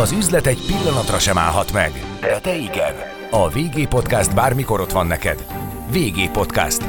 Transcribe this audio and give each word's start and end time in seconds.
Az 0.00 0.12
üzlet 0.12 0.46
egy 0.46 0.58
pillanatra 0.66 1.18
sem 1.18 1.38
állhat 1.38 1.72
meg, 1.72 1.92
de 2.20 2.38
te 2.40 2.56
igen. 2.56 2.94
A 3.30 3.48
VG 3.48 3.88
Podcast 3.88 4.34
bármikor 4.34 4.80
ott 4.80 4.92
van 4.92 5.06
neked. 5.06 5.46
VG 5.92 6.30
Podcast. 6.30 6.84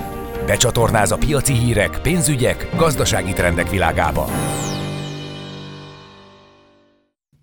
Becsatornáz 0.46 1.12
a 1.12 1.18
piaci 1.18 1.54
hírek, 1.54 1.99
pénzügyek, 2.02 2.70
gazdasági 2.76 3.33
trendek 3.33 3.70
világába. 3.70 4.28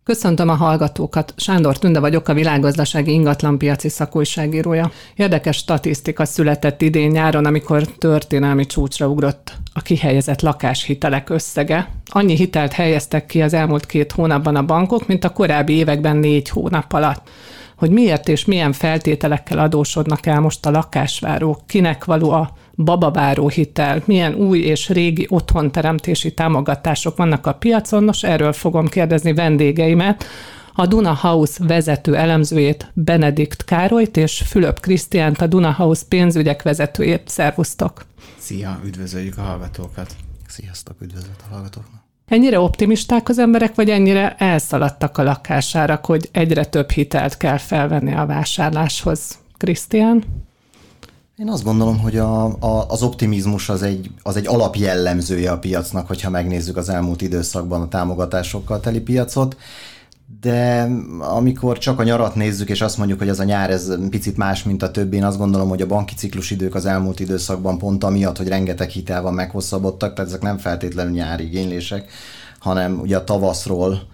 Köszöntöm 0.04 0.48
a 0.48 0.54
hallgatókat. 0.54 1.34
Sándor 1.36 1.78
Tünde 1.78 2.00
vagyok, 2.00 2.28
a 2.28 2.34
világgazdasági 2.34 3.12
ingatlanpiaci 3.12 3.88
szakújságírója. 3.88 4.90
Érdekes 5.14 5.56
statisztika 5.56 6.24
született 6.24 6.82
idén 6.82 7.10
nyáron, 7.10 7.46
amikor 7.46 7.82
történelmi 7.82 8.66
csúcsra 8.66 9.06
ugrott 9.06 9.61
a 9.72 9.82
kihelyezett 9.82 10.40
lakáshitelek 10.40 11.30
összege. 11.30 11.88
Annyi 12.04 12.36
hitelt 12.36 12.72
helyeztek 12.72 13.26
ki 13.26 13.42
az 13.42 13.54
elmúlt 13.54 13.86
két 13.86 14.12
hónapban 14.12 14.56
a 14.56 14.64
bankok, 14.64 15.06
mint 15.06 15.24
a 15.24 15.32
korábbi 15.32 15.72
években 15.72 16.16
négy 16.16 16.48
hónap 16.48 16.92
alatt. 16.92 17.28
Hogy 17.76 17.90
miért 17.90 18.28
és 18.28 18.44
milyen 18.44 18.72
feltételekkel 18.72 19.58
adósodnak 19.58 20.26
el 20.26 20.40
most 20.40 20.66
a 20.66 20.70
lakásvárók, 20.70 21.66
kinek 21.66 22.04
való 22.04 22.30
a 22.30 22.52
babaváró 22.76 23.48
hitel, 23.48 24.02
milyen 24.04 24.34
új 24.34 24.58
és 24.58 24.88
régi 24.88 25.26
otthonteremtési 25.28 26.34
támogatások 26.34 27.16
vannak 27.16 27.46
a 27.46 27.52
piacon, 27.52 28.04
nos 28.04 28.22
erről 28.22 28.52
fogom 28.52 28.88
kérdezni 28.88 29.34
vendégeimet, 29.34 30.24
a 30.74 30.86
Duna 30.86 31.14
House 31.14 31.64
vezető 31.66 32.16
elemzőjét, 32.16 32.90
Benedikt 32.94 33.64
Károlyt, 33.64 34.16
és 34.16 34.42
Fülöp 34.46 34.80
Krisztiánt, 34.80 35.40
a 35.40 35.46
Duna 35.46 35.72
House 35.72 36.02
pénzügyek 36.08 36.62
vezetőjét. 36.62 37.22
Szervusztok! 37.24 38.11
Szia, 38.52 38.80
üdvözöljük 38.84 39.38
a 39.38 39.40
hallgatókat! 39.40 40.16
Sziasztok, 40.48 41.00
üdvözlet 41.00 41.44
a 41.48 41.54
hallgatóknak! 41.54 42.02
Ennyire 42.26 42.60
optimisták 42.60 43.28
az 43.28 43.38
emberek, 43.38 43.74
vagy 43.74 43.90
ennyire 43.90 44.36
elszaladtak 44.36 45.18
a 45.18 45.22
lakására, 45.22 46.00
hogy 46.02 46.28
egyre 46.32 46.64
több 46.64 46.90
hitelt 46.90 47.36
kell 47.36 47.56
felvenni 47.56 48.14
a 48.14 48.26
vásárláshoz? 48.26 49.38
Krisztián? 49.56 50.24
Én 51.36 51.48
azt 51.48 51.64
gondolom, 51.64 51.98
hogy 51.98 52.16
a, 52.16 52.44
a, 52.44 52.86
az 52.88 53.02
optimizmus 53.02 53.68
az 53.68 53.82
egy, 53.82 54.10
az 54.22 54.36
egy 54.36 54.46
alapjellemzője 54.46 55.50
a 55.50 55.58
piacnak, 55.58 56.06
hogyha 56.06 56.30
megnézzük 56.30 56.76
az 56.76 56.88
elmúlt 56.88 57.22
időszakban 57.22 57.82
a 57.82 57.88
támogatásokkal 57.88 58.80
teli 58.80 59.00
piacot, 59.00 59.56
de 60.40 60.88
amikor 61.18 61.78
csak 61.78 61.98
a 61.98 62.02
nyarat 62.02 62.34
nézzük, 62.34 62.68
és 62.68 62.80
azt 62.80 62.96
mondjuk, 62.96 63.18
hogy 63.18 63.28
az 63.28 63.40
a 63.40 63.44
nyár 63.44 63.70
ez 63.70 64.08
picit 64.10 64.36
más, 64.36 64.62
mint 64.62 64.82
a 64.82 64.90
többi, 64.90 65.16
én 65.16 65.24
azt 65.24 65.38
gondolom, 65.38 65.68
hogy 65.68 65.82
a 65.82 65.86
banki 65.86 66.14
ciklusidők 66.14 66.74
az 66.74 66.86
elmúlt 66.86 67.20
időszakban 67.20 67.78
pont 67.78 68.04
amiatt, 68.04 68.36
hogy 68.36 68.48
rengeteg 68.48 68.88
hitel 68.88 69.22
van 69.22 69.34
meghosszabbodtak, 69.34 70.14
tehát 70.14 70.30
ezek 70.30 70.42
nem 70.42 70.58
feltétlenül 70.58 71.12
nyári 71.12 71.44
igénylések, 71.44 72.10
hanem 72.58 73.00
ugye 73.00 73.16
a 73.16 73.24
tavaszról 73.24 74.10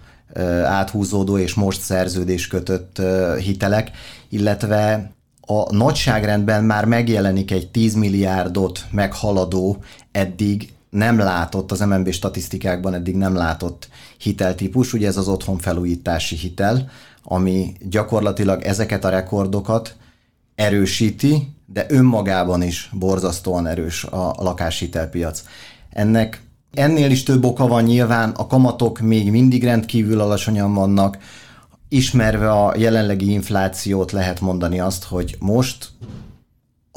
áthúzódó 0.63 1.37
és 1.37 1.53
most 1.53 1.81
szerződés 1.81 2.47
kötött 2.47 3.01
hitelek, 3.39 3.91
illetve 4.29 5.11
a 5.41 5.75
nagyságrendben 5.75 6.63
már 6.63 6.85
megjelenik 6.85 7.51
egy 7.51 7.71
10 7.71 7.93
milliárdot 7.93 8.85
meghaladó, 8.91 9.83
eddig 10.11 10.73
nem 10.89 11.17
látott, 11.17 11.71
az 11.71 11.79
MNB 11.79 12.11
statisztikákban 12.11 12.93
eddig 12.93 13.15
nem 13.15 13.35
látott 13.35 13.89
hiteltípus, 14.19 14.93
ugye 14.93 15.07
ez 15.07 15.17
az 15.17 15.27
otthonfelújítási 15.27 16.35
hitel, 16.35 16.89
ami 17.23 17.73
gyakorlatilag 17.89 18.61
ezeket 18.61 19.05
a 19.05 19.09
rekordokat 19.09 19.95
erősíti, 20.55 21.53
de 21.65 21.85
önmagában 21.89 22.61
is 22.61 22.89
borzasztóan 22.93 23.67
erős 23.67 24.03
a 24.03 24.35
lakáshitelpiac. 24.37 25.43
Ennek 25.89 26.41
ennél 26.73 27.11
is 27.11 27.23
több 27.23 27.45
oka 27.45 27.67
van 27.67 27.83
nyilván, 27.83 28.29
a 28.29 28.47
kamatok 28.47 28.99
még 28.99 29.31
mindig 29.31 29.63
rendkívül 29.63 30.19
alacsonyan 30.19 30.73
vannak, 30.73 31.17
ismerve 31.89 32.51
a 32.51 32.73
jelenlegi 32.77 33.31
inflációt 33.31 34.11
lehet 34.11 34.39
mondani 34.39 34.79
azt, 34.79 35.03
hogy 35.03 35.35
most, 35.39 35.89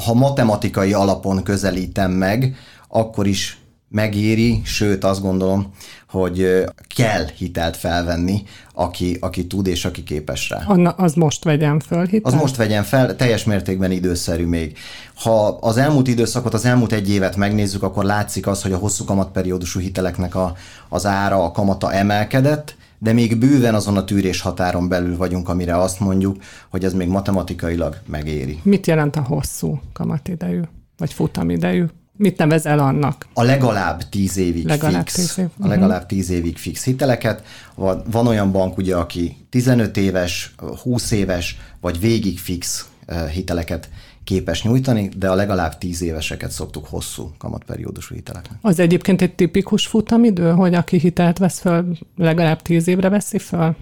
ha 0.05 0.15
matematikai 0.15 0.93
alapon 0.93 1.43
közelítem 1.43 2.11
meg, 2.11 2.57
akkor 2.89 3.27
is 3.27 3.59
megéri, 3.89 4.61
sőt 4.65 5.05
azt 5.05 5.23
gondolom, 5.23 5.73
hogy 6.13 6.65
kell 6.95 7.27
hitelt 7.37 7.77
felvenni, 7.77 8.43
aki, 8.75 9.17
aki 9.21 9.47
tud 9.47 9.67
és 9.67 9.85
aki 9.85 10.03
képes 10.03 10.51
rá. 10.51 10.63
Anna, 10.67 10.91
az 10.91 11.15
most 11.15 11.45
vegyen 11.45 11.81
fel 11.81 12.05
hitelt? 12.05 12.35
Az 12.35 12.41
most 12.41 12.57
vegyen 12.57 12.83
fel, 12.83 13.17
teljes 13.17 13.45
mértékben 13.45 13.91
időszerű 13.91 14.47
még. 14.47 14.79
Ha 15.15 15.47
az 15.47 15.77
elmúlt 15.77 16.09
időszakot, 16.09 16.55
az 16.55 16.65
elmúlt 16.65 16.93
egy 16.93 17.11
évet 17.11 17.37
megnézzük, 17.37 17.83
akkor 17.83 18.05
látszik 18.05 18.47
az, 18.47 18.63
hogy 18.63 18.73
a 18.73 18.77
hosszú 18.77 19.05
kamatperiódusú 19.05 19.81
hiteleknek 19.81 20.35
a, 20.35 20.55
az 20.89 21.07
ára, 21.07 21.45
a 21.45 21.51
kamata 21.51 21.93
emelkedett, 21.93 22.77
de 22.99 23.13
még 23.13 23.39
bőven 23.39 23.75
azon 23.75 23.97
a 23.97 24.05
tűrés 24.05 24.41
határon 24.41 24.89
belül 24.89 25.17
vagyunk, 25.17 25.49
amire 25.49 25.79
azt 25.79 26.01
mondjuk, 26.01 26.37
hogy 26.71 26.85
ez 26.85 26.93
még 26.93 27.09
matematikailag 27.09 27.97
megéri. 28.07 28.61
Mit 28.63 28.87
jelent 28.87 29.17
a 29.17 29.21
hosszú 29.21 29.81
kamatidejű, 29.93 30.61
vagy 30.97 31.13
futamidejű? 31.13 31.85
Mit 32.23 32.39
nevezel 32.39 32.79
annak? 32.79 33.27
A 33.35 33.43
legalább 33.43 34.09
10 34.09 34.37
évig 34.37 34.67
legalább 34.67 35.09
fix. 35.09 35.35
10 35.35 35.39
év. 35.39 35.49
A 35.61 35.67
legalább 35.67 36.07
10 36.07 36.31
évig 36.31 36.57
fix 36.57 36.85
hiteleket. 36.85 37.43
Van 38.11 38.27
olyan 38.27 38.53
bank, 38.53 38.77
ugye, 38.77 38.97
aki 38.97 39.37
15 39.51 39.97
éves, 39.97 40.55
20 40.83 41.11
éves, 41.11 41.59
vagy 41.81 42.01
végig 42.01 42.39
fix 42.39 42.89
eh, 43.07 43.29
hiteleket 43.29 43.89
képes 44.25 44.63
nyújtani, 44.63 45.09
de 45.17 45.31
a 45.31 45.35
legalább 45.35 45.79
10 45.79 46.03
éveseket 46.03 46.51
szoktuk 46.51 46.87
hosszú 46.87 47.31
kamatperiódusú 47.39 48.15
hiteleknek. 48.15 48.59
Az 48.61 48.79
egyébként 48.79 49.23
egy 49.23 49.35
tipikus 49.35 49.87
futamidő, 49.87 50.51
hogy 50.51 50.75
aki 50.75 50.99
hitelt 50.99 51.39
vesz 51.39 51.59
föl, 51.59 51.99
legalább 52.17 52.63
10 52.63 52.89
évre 52.89 53.09
veszi 53.09 53.39
föl? 53.39 53.77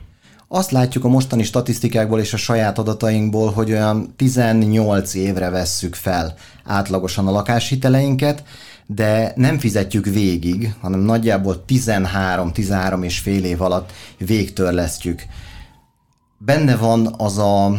Azt 0.53 0.71
látjuk 0.71 1.05
a 1.05 1.09
mostani 1.09 1.43
statisztikákból 1.43 2.21
és 2.21 2.33
a 2.33 2.37
saját 2.37 2.78
adatainkból, 2.78 3.50
hogy 3.53 3.71
olyan 3.71 4.15
18 4.16 5.15
évre 5.15 5.50
vesszük 5.50 5.94
fel 5.94 6.34
átlagosan 6.65 7.27
a 7.27 7.31
lakáshiteleinket, 7.31 8.44
de 8.87 9.33
nem 9.37 9.59
fizetjük 9.59 10.05
végig, 10.05 10.75
hanem 10.81 11.00
nagyjából 11.00 11.65
13-13 11.69 13.03
és 13.03 13.19
fél 13.19 13.44
év 13.44 13.62
alatt 13.62 13.93
végtörlesztjük. 14.19 15.22
Benne 16.39 16.77
van 16.77 17.15
az 17.19 17.39
a, 17.39 17.78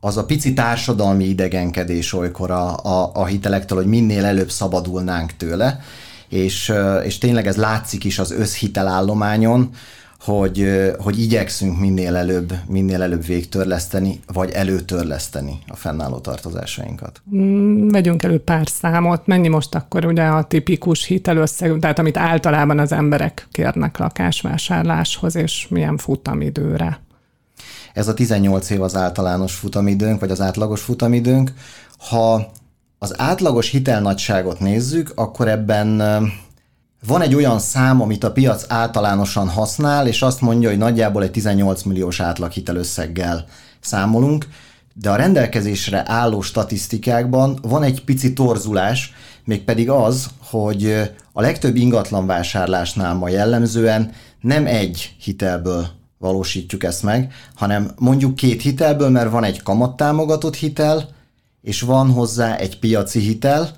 az 0.00 0.16
a 0.16 0.24
pici 0.24 0.52
társadalmi 0.52 1.24
idegenkedés 1.24 2.12
olykor 2.12 2.50
a, 2.50 2.76
a, 2.76 3.10
a 3.14 3.24
hitelektől, 3.24 3.78
hogy 3.78 3.88
minél 3.88 4.24
előbb 4.24 4.50
szabadulnánk 4.50 5.36
tőle, 5.36 5.80
és, 6.28 6.72
és 7.04 7.18
tényleg 7.18 7.46
ez 7.46 7.56
látszik 7.56 8.04
is 8.04 8.18
az 8.18 8.30
összhitelállományon, 8.30 9.70
hogy, 10.24 10.68
hogy 10.98 11.20
igyekszünk 11.20 11.78
minél 11.78 12.16
előbb, 12.16 12.52
minél 12.66 13.02
előbb 13.02 13.24
végtörleszteni, 13.26 14.20
vagy 14.32 14.50
előtörleszteni 14.50 15.58
a 15.66 15.76
fennálló 15.76 16.18
tartozásainkat. 16.18 17.22
Mm, 17.34 17.88
vegyünk 17.88 18.22
elő 18.22 18.38
pár 18.38 18.68
számot. 18.68 19.26
Mennyi 19.26 19.48
most 19.48 19.74
akkor 19.74 20.04
ugye 20.04 20.22
a 20.22 20.44
tipikus 20.44 21.04
hitelösszeg, 21.04 21.78
tehát 21.78 21.98
amit 21.98 22.16
általában 22.16 22.78
az 22.78 22.92
emberek 22.92 23.46
kérnek 23.52 23.98
lakásvásárláshoz, 23.98 25.36
és 25.36 25.66
milyen 25.68 25.96
futamidőre? 25.96 27.00
Ez 27.92 28.08
a 28.08 28.14
18 28.14 28.70
év 28.70 28.82
az 28.82 28.96
általános 28.96 29.54
futamidőnk, 29.54 30.20
vagy 30.20 30.30
az 30.30 30.40
átlagos 30.40 30.80
futamidőnk. 30.80 31.52
Ha 31.96 32.52
az 32.98 33.20
átlagos 33.20 33.70
hitelnagyságot 33.70 34.60
nézzük, 34.60 35.12
akkor 35.14 35.48
ebben 35.48 36.02
van 37.06 37.20
egy 37.20 37.34
olyan 37.34 37.58
szám, 37.58 38.00
amit 38.00 38.24
a 38.24 38.32
piac 38.32 38.64
általánosan 38.68 39.48
használ, 39.48 40.06
és 40.06 40.22
azt 40.22 40.40
mondja, 40.40 40.68
hogy 40.68 40.78
nagyjából 40.78 41.22
egy 41.22 41.30
18 41.30 41.82
milliós 41.82 42.20
átlag 42.20 42.50
hitelösszeggel 42.50 43.44
számolunk, 43.80 44.46
de 44.94 45.10
a 45.10 45.16
rendelkezésre 45.16 46.02
álló 46.06 46.40
statisztikákban 46.40 47.58
van 47.62 47.82
egy 47.82 48.04
pici 48.04 48.32
torzulás, 48.32 49.12
mégpedig 49.44 49.90
az, 49.90 50.26
hogy 50.44 51.10
a 51.32 51.40
legtöbb 51.40 51.76
ingatlan 51.76 52.26
vásárlásnál 52.26 53.14
ma 53.14 53.28
jellemzően 53.28 54.12
nem 54.40 54.66
egy 54.66 55.14
hitelből 55.20 55.86
valósítjuk 56.18 56.84
ezt 56.84 57.02
meg, 57.02 57.32
hanem 57.54 57.90
mondjuk 57.98 58.34
két 58.34 58.62
hitelből, 58.62 59.10
mert 59.10 59.30
van 59.30 59.44
egy 59.44 59.62
kamattámogatott 59.62 60.56
hitel, 60.56 61.08
és 61.62 61.80
van 61.80 62.10
hozzá 62.10 62.56
egy 62.56 62.78
piaci 62.78 63.18
hitel, 63.20 63.70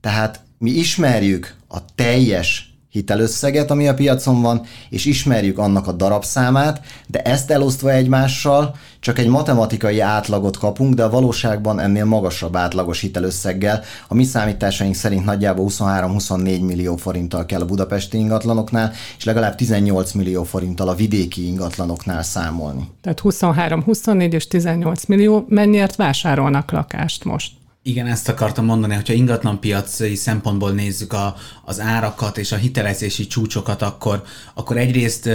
tehát 0.00 0.40
mi 0.58 0.70
ismerjük 0.70 1.54
a 1.74 1.84
teljes 1.94 2.74
hitelösszeget, 2.94 3.70
ami 3.70 3.88
a 3.88 3.94
piacon 3.94 4.42
van, 4.42 4.60
és 4.90 5.04
ismerjük 5.04 5.58
annak 5.58 5.86
a 5.86 5.92
darabszámát, 5.92 6.80
de 7.06 7.22
ezt 7.22 7.50
elosztva 7.50 7.90
egymással 7.90 8.74
csak 9.00 9.18
egy 9.18 9.28
matematikai 9.28 10.00
átlagot 10.00 10.56
kapunk, 10.56 10.94
de 10.94 11.04
a 11.04 11.10
valóságban 11.10 11.80
ennél 11.80 12.04
magasabb 12.04 12.56
átlagos 12.56 13.00
hitelösszeggel. 13.00 13.82
A 14.08 14.14
mi 14.14 14.24
számításaink 14.24 14.94
szerint 14.94 15.24
nagyjából 15.24 15.66
23-24 15.68 16.66
millió 16.66 16.96
forinttal 16.96 17.46
kell 17.46 17.60
a 17.60 17.64
budapesti 17.64 18.18
ingatlanoknál, 18.18 18.92
és 19.18 19.24
legalább 19.24 19.54
18 19.54 20.12
millió 20.12 20.42
forinttal 20.42 20.88
a 20.88 20.94
vidéki 20.94 21.46
ingatlanoknál 21.46 22.22
számolni. 22.22 22.88
Tehát 23.00 23.20
23, 23.20 23.82
24 23.82 24.34
és 24.34 24.46
18 24.46 25.04
millió, 25.04 25.44
mennyiért 25.48 25.96
vásárolnak 25.96 26.70
lakást 26.70 27.24
most? 27.24 27.50
Igen, 27.86 28.06
ezt 28.06 28.28
akartam 28.28 28.64
mondani, 28.64 28.94
hogyha 28.94 29.12
ingatlanpiaci 29.12 30.14
szempontból 30.14 30.70
nézzük 30.70 31.12
a, 31.12 31.36
az 31.64 31.80
árakat 31.80 32.38
és 32.38 32.52
a 32.52 32.56
hitelezési 32.56 33.26
csúcsokat, 33.26 33.82
akkor, 33.82 34.22
akkor 34.54 34.76
egyrészt 34.76 35.30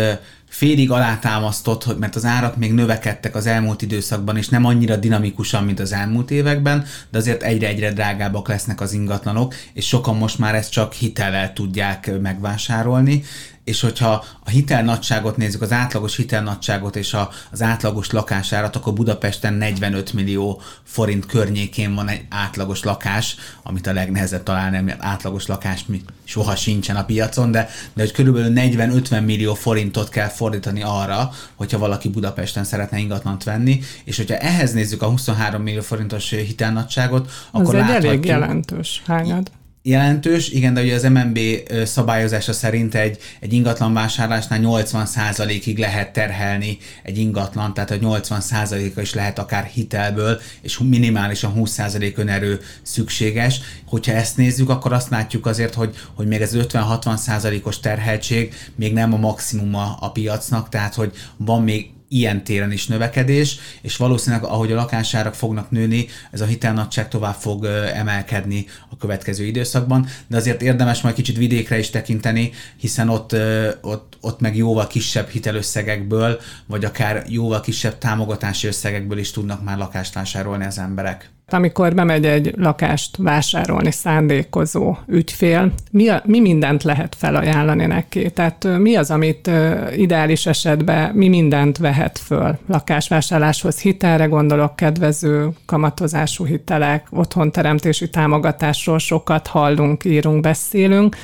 félig 0.48 0.92
alátámasztott, 0.92 1.84
hogy 1.84 1.98
mert 1.98 2.16
az 2.16 2.26
árak 2.26 2.58
még 2.58 2.74
növekedtek 2.74 3.36
az 3.36 3.46
elmúlt 3.46 3.82
időszakban, 3.82 4.38
és 4.38 4.50
nem 4.50 4.66
annyira 4.66 4.96
dinamikusan, 4.96 5.64
mint 5.64 5.80
az 5.80 5.94
elmúlt 5.94 6.32
években, 6.32 6.86
de 7.10 7.18
azért 7.18 7.44
egyre-egyre 7.44 7.94
drágábbak 7.94 8.48
lesznek 8.48 8.82
az 8.82 8.94
ingatlanok, 8.94 9.56
és 9.74 9.88
sokan 9.88 10.18
most 10.18 10.38
már 10.38 10.56
ezt 10.56 10.72
csak 10.72 10.94
hitellel 10.94 11.54
tudják 11.54 12.20
megvásárolni, 12.22 13.24
és 13.70 13.82
hogyha 13.82 14.24
a 14.44 14.50
hitelnagyságot 14.50 15.38
nézzük, 15.38 15.62
az 15.62 15.72
átlagos 15.72 16.16
hitelnagyságot 16.16 16.96
és 16.96 17.14
a, 17.14 17.30
az 17.52 17.62
átlagos 17.62 18.12
lakásárat, 18.12 18.76
akkor 18.76 18.94
Budapesten 18.94 19.54
45 19.54 20.14
millió 20.14 20.62
forint 20.84 21.26
környékén 21.26 21.96
van 21.96 22.08
egy 22.08 22.26
átlagos 22.30 22.84
lakás, 22.84 23.36
amit 23.64 23.88
a 23.88 23.94
legnehezebb 23.94 24.44
találni, 24.44 24.80
mert 24.80 25.04
átlagos 25.04 25.46
lakás 25.46 25.86
mi 25.86 26.02
soha 26.24 26.56
sincsen 26.56 26.96
a 26.96 27.06
piacon, 27.06 27.52
de, 27.52 27.70
de 27.94 28.02
hogy 28.02 28.12
körülbelül 28.12 28.54
40-50 28.56 29.26
millió 29.26 29.54
forintot 29.54 30.10
kell 30.10 30.28
fordítani 30.28 30.82
arra, 30.82 31.32
hogyha 31.56 31.78
valaki 31.78 32.10
Budapesten 32.10 32.64
szeretne 32.64 32.98
ingatlant 32.98 33.44
venni, 33.44 33.80
és 34.04 34.18
hogyha 34.18 34.38
ehhez 34.38 34.74
nézzük 34.74 35.02
a 35.02 35.08
23 35.08 35.62
millió 35.62 35.82
forintos 35.82 36.30
hitelnagyságot, 36.30 37.32
akkor 37.52 37.76
Ez 37.76 37.90
egy 37.90 38.06
elég 38.06 38.26
jelentős. 38.26 39.02
Hányad? 39.06 39.52
Jelentős, 39.82 40.50
igen, 40.50 40.74
de 40.74 40.82
ugye 40.82 40.96
az 40.96 41.04
MNB 41.04 41.40
szabályozása 41.86 42.54
szerint 42.54 42.96
egy, 42.96 43.18
egy 43.40 43.54
ingatlan 43.54 43.94
vásárlásnál 43.94 44.60
80%-ig 44.64 45.78
lehet 45.78 46.14
terhelni 46.14 46.78
egy 47.04 47.18
ingatlan, 47.18 47.74
tehát 47.74 47.92
a 47.92 47.96
80%-a 47.96 49.02
is 49.02 49.14
lehet 49.14 49.40
akár 49.40 49.64
hitelből, 49.64 50.40
és 50.62 50.78
minimálisan 50.78 51.54
20% 51.56 52.18
önerő 52.18 52.60
szükséges. 52.82 53.60
Hogyha 53.86 54.12
ezt 54.12 54.38
nézzük, 54.38 54.70
akkor 54.70 54.94
azt 54.94 55.10
látjuk 55.10 55.46
azért, 55.46 55.74
hogy, 55.74 55.96
hogy 56.14 56.28
még 56.28 56.42
ez 56.42 56.52
50-60%-os 56.56 57.80
terheltség 57.80 58.54
még 58.76 58.94
nem 58.94 59.14
a 59.14 59.18
maximuma 59.18 59.98
a 60.00 60.12
piacnak, 60.12 60.70
tehát 60.70 60.94
hogy 60.96 61.12
van 61.38 61.64
még 61.64 61.90
ilyen 62.10 62.44
téren 62.44 62.72
is 62.72 62.88
növekedés, 62.88 63.58
és 63.82 63.98
valószínűleg 63.98 64.44
ahogy 64.44 64.72
a 64.72 64.76
lakásárak 64.76 65.34
fognak 65.34 65.72
nőni, 65.72 66.08
ez 66.32 66.42
a 66.42 66.46
hitelnagyság 66.46 67.08
tovább 67.08 67.36
fog 67.36 67.66
emelkedni 67.94 68.66
a 68.90 68.98
következő 68.98 69.46
időszakban, 69.46 70.08
de 70.28 70.38
azért 70.38 70.62
érdemes 70.62 71.02
majd 71.02 71.16
kicsit 71.16 71.38
vidékre 71.38 71.80
is 71.80 71.90
tekinteni, 71.90 72.52
hiszen 72.78 73.10
ott, 73.10 73.36
ott, 73.82 74.18
ott 74.22 74.40
meg 74.40 74.56
jóval 74.56 74.88
kisebb 74.88 75.30
hitelösszegekből, 75.30 76.40
vagy 76.66 76.86
akár 76.86 77.26
jóval 77.28 77.62
kisebb 77.62 77.98
támogatási 77.98 78.68
összegekből 78.68 79.18
is 79.18 79.32
tudnak 79.32 79.64
már 79.64 79.78
lakást 79.78 80.14
vásárolni 80.14 80.66
az 80.66 80.78
emberek. 80.78 81.30
Amikor 81.54 81.94
bemegy 81.94 82.26
egy 82.26 82.54
lakást 82.58 83.18
vásárolni 83.18 83.92
szándékozó 83.92 84.96
ügyfél, 85.08 85.72
mi, 85.92 86.08
a, 86.08 86.22
mi 86.26 86.40
mindent 86.40 86.84
lehet 86.84 87.16
felajánlani 87.16 87.86
neki? 87.86 88.32
Tehát 88.32 88.68
mi 88.78 88.96
az, 88.96 89.12
amit 89.12 89.52
ideális 89.96 90.46
esetben 90.46 91.16
mi 91.16 91.28
mindent 91.28 91.78
vehet 91.78 92.18
föl 92.18 92.58
lakásvásárláshoz? 92.68 93.80
Hitelre 93.80 94.26
gondolok, 94.26 94.76
kedvező 94.76 95.50
kamatozású 95.66 96.46
hitelek, 96.46 97.08
otthonteremtési 97.10 98.10
támogatásról 98.10 99.00
sokat 99.00 99.48
hallunk, 99.48 100.06
írunk, 100.06 100.42
beszélünk, 100.42 101.16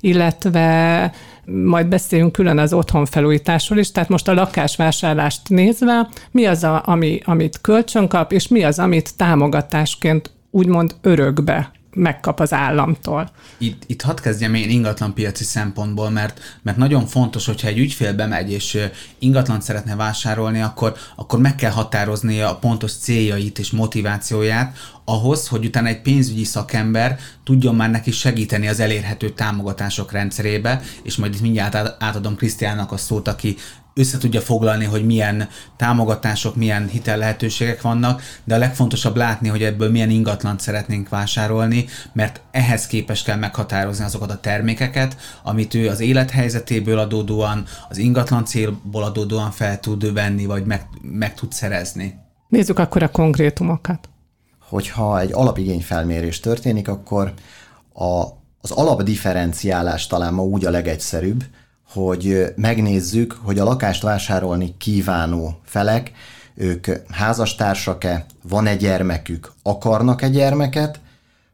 illetve 0.00 1.12
majd 1.44 1.86
beszéljünk 1.86 2.32
külön 2.32 2.58
az 2.58 2.72
otthonfelújításról 2.72 3.78
is, 3.78 3.92
tehát 3.92 4.08
most 4.08 4.28
a 4.28 4.34
lakásvásárlást 4.34 5.48
nézve, 5.48 6.08
mi 6.30 6.46
az, 6.46 6.64
a, 6.64 6.82
ami, 6.84 7.20
amit 7.24 7.60
kölcsön 7.60 8.08
kap, 8.08 8.32
és 8.32 8.48
mi 8.48 8.62
az, 8.62 8.78
amit 8.78 9.16
támogatásként 9.16 10.30
úgymond 10.50 10.94
örökbe 11.00 11.70
megkap 11.94 12.40
az 12.40 12.52
államtól. 12.52 13.30
Itt, 13.58 13.82
itt 13.86 14.02
hadd 14.02 14.20
kezdjem 14.20 14.54
én 14.54 14.70
ingatlanpiaci 14.70 15.44
szempontból, 15.44 16.10
mert, 16.10 16.40
mert 16.62 16.76
nagyon 16.76 17.06
fontos, 17.06 17.46
hogyha 17.46 17.68
egy 17.68 17.78
ügyfél 17.78 18.14
bemegy 18.14 18.50
és 18.52 18.78
ingatlan 19.18 19.60
szeretne 19.60 19.96
vásárolni, 19.96 20.60
akkor, 20.60 20.94
akkor 21.16 21.38
meg 21.38 21.54
kell 21.54 21.70
határozni 21.70 22.40
a 22.40 22.56
pontos 22.56 22.92
céljait 22.92 23.58
és 23.58 23.70
motivációját, 23.70 24.76
ahhoz, 25.04 25.48
hogy 25.48 25.64
utána 25.64 25.88
egy 25.88 26.02
pénzügyi 26.02 26.44
szakember 26.44 27.18
tudjon 27.44 27.74
már 27.74 27.90
neki 27.90 28.10
segíteni 28.10 28.68
az 28.68 28.80
elérhető 28.80 29.30
támogatások 29.30 30.12
rendszerébe, 30.12 30.80
és 31.02 31.16
majd 31.16 31.34
itt 31.34 31.40
mindjárt 31.40 32.02
átadom 32.02 32.36
Krisztiánnak 32.36 32.92
a 32.92 32.96
szót, 32.96 33.28
aki 33.28 33.56
össze 34.00 34.18
tudja 34.18 34.40
foglalni, 34.40 34.84
hogy 34.84 35.06
milyen 35.06 35.48
támogatások, 35.76 36.56
milyen 36.56 36.88
hitel 36.88 37.18
lehetőségek 37.18 37.82
vannak, 37.82 38.22
de 38.44 38.54
a 38.54 38.58
legfontosabb 38.58 39.16
látni, 39.16 39.48
hogy 39.48 39.62
ebből 39.62 39.90
milyen 39.90 40.10
ingatlant 40.10 40.60
szeretnénk 40.60 41.08
vásárolni, 41.08 41.84
mert 42.12 42.40
ehhez 42.50 42.86
képes 42.86 43.22
kell 43.22 43.36
meghatározni 43.36 44.04
azokat 44.04 44.30
a 44.30 44.40
termékeket, 44.40 45.16
amit 45.42 45.74
ő 45.74 45.88
az 45.88 46.00
élethelyzetéből 46.00 46.98
adódóan, 46.98 47.64
az 47.88 47.98
ingatlan 47.98 48.44
célból 48.44 49.02
adódóan 49.02 49.50
fel 49.50 49.80
tud 49.80 50.12
venni, 50.12 50.46
vagy 50.46 50.64
meg, 50.64 50.86
meg 51.02 51.34
tud 51.34 51.52
szerezni. 51.52 52.18
Nézzük 52.48 52.78
akkor 52.78 53.02
a 53.02 53.08
konkrétumokat. 53.08 54.08
Hogyha 54.68 55.20
egy 55.20 55.32
alapigényfelmérés 55.32 56.40
történik, 56.40 56.88
akkor 56.88 57.32
a, 57.92 58.22
az 58.60 58.70
alapdifferenciálás 58.70 60.06
talán 60.06 60.34
ma 60.34 60.42
úgy 60.42 60.64
a 60.64 60.70
legegyszerűbb, 60.70 61.44
hogy 61.92 62.52
megnézzük, 62.56 63.38
hogy 63.42 63.58
a 63.58 63.64
lakást 63.64 64.02
vásárolni 64.02 64.74
kívánó 64.78 65.60
felek, 65.64 66.12
ők 66.54 66.86
házastársak-e, 67.10 68.26
van-e 68.48 68.76
gyermekük, 68.76 69.52
akarnak-e 69.62 70.28
gyermeket, 70.28 71.00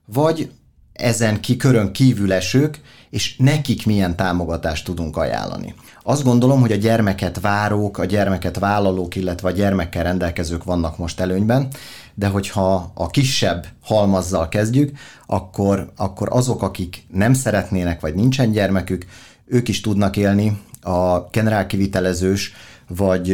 vagy 0.05 0.51
ezen 0.93 1.41
ki 1.41 1.57
körön 1.57 1.93
kívül 1.93 2.33
esők, 2.33 2.81
és 3.11 3.37
nekik 3.37 3.87
milyen 3.87 4.17
támogatást 4.17 4.85
tudunk 4.85 5.17
ajánlani. 5.17 5.75
Azt 6.03 6.23
gondolom, 6.23 6.61
hogy 6.61 6.73
a 6.73 6.77
gyermeket 6.77 7.41
várók, 7.41 7.99
a 7.99 8.05
gyermeket 8.05 8.59
vállalók, 8.59 9.15
illetve 9.15 9.49
a 9.49 9.53
gyermekkel 9.53 10.03
rendelkezők 10.03 10.65
vannak 10.65 10.99
most 10.99 11.21
előnyben, 11.21 11.69
de 12.15 12.27
hogyha 12.27 12.93
a 12.95 13.07
kisebb 13.07 13.67
halmazzal 13.83 14.49
kezdjük, 14.49 14.99
akkor, 15.27 15.93
akkor 15.97 16.29
azok, 16.31 16.63
akik 16.63 17.07
nem 17.13 17.33
szeretnének, 17.33 18.01
vagy 18.01 18.15
nincsen 18.15 18.51
gyermekük, 18.51 19.07
ők 19.47 19.69
is 19.69 19.81
tudnak 19.81 20.17
élni. 20.17 20.61
A 20.81 21.19
generálkivitelezős, 21.31 22.53
vagy 22.89 23.31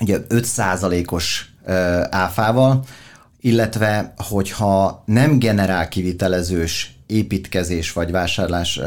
ugye 0.00 0.18
5%-os 0.28 1.48
áfával, 2.10 2.84
illetve 3.40 4.14
hogyha 4.16 5.02
nem 5.06 5.38
generál 5.38 5.88
kivitelezős 5.88 6.94
építkezés 7.06 7.92
vagy 7.92 8.10
vásárlás 8.10 8.80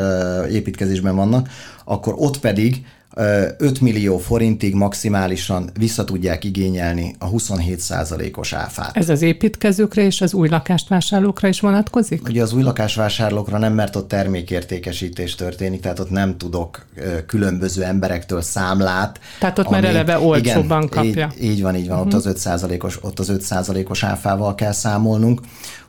építkezésben 0.50 1.16
vannak, 1.16 1.50
akkor 1.86 2.14
ott 2.18 2.40
pedig 2.40 2.86
5 3.16 3.82
millió 3.82 4.18
forintig 4.18 4.76
maximálisan 4.76 5.70
vissza 5.80 6.04
tudják 6.04 6.44
igényelni 6.44 7.16
a 7.20 7.30
27%-os 7.30 8.54
áfát. 8.54 8.98
Ez 8.98 9.10
az 9.10 9.22
építkezőkre 9.22 10.02
és 10.02 10.22
az 10.22 10.34
új 10.34 10.50
lakást 10.50 10.88
vásárlókra 10.88 11.48
is 11.48 11.60
vonatkozik? 11.60 12.28
Ugye 12.28 12.42
az 12.42 12.54
új 12.54 12.64
lakásvásárlókra 12.64 13.58
nem, 13.58 13.74
mert 13.74 13.96
ott 13.96 14.08
termékértékesítés 14.08 15.36
történik, 15.36 15.82
tehát 15.82 16.00
ott 16.00 16.10
nem 16.10 16.38
tudok 16.38 16.86
különböző 17.26 17.84
emberektől 17.84 18.42
számlát. 18.42 19.20
Tehát 19.40 19.60
ott 19.60 19.66
ami, 19.66 19.76
már 19.76 19.86
eleve 19.86 20.20
olcsóbban 20.20 20.90
kapja. 20.90 21.32
Így, 21.40 21.50
így 21.52 21.62
van, 21.62 21.76
így 21.76 21.88
van, 21.88 21.98
uh-huh. 21.98 22.14
ott 22.14 22.26
az 22.26 22.46
5%-os, 22.46 23.04
ott 23.04 23.20
az 23.20 23.32
5%-os 23.34 24.04
áfával 24.04 24.56
kell 24.56 24.72
számolnunk, 24.72 25.42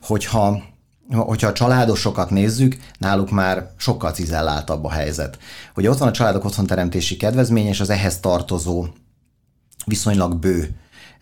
hogyha 0.03 0.63
hogyha 1.11 1.49
a 1.49 1.53
családosokat 1.53 2.31
nézzük, 2.31 2.77
náluk 2.99 3.31
már 3.31 3.71
sokkal 3.77 4.13
cizelláltabb 4.13 4.85
a 4.85 4.91
helyzet. 4.91 5.39
Ugye 5.77 5.91
ott 5.91 5.99
van 5.99 6.09
a 6.09 6.13
családok 6.13 6.45
otthonteremtési 6.45 7.17
kedvezmény, 7.17 7.67
és 7.67 7.81
az 7.81 7.91
ehhez 7.91 8.21
tartozó 8.21 8.87
viszonylag 9.87 10.37
bő 10.37 10.77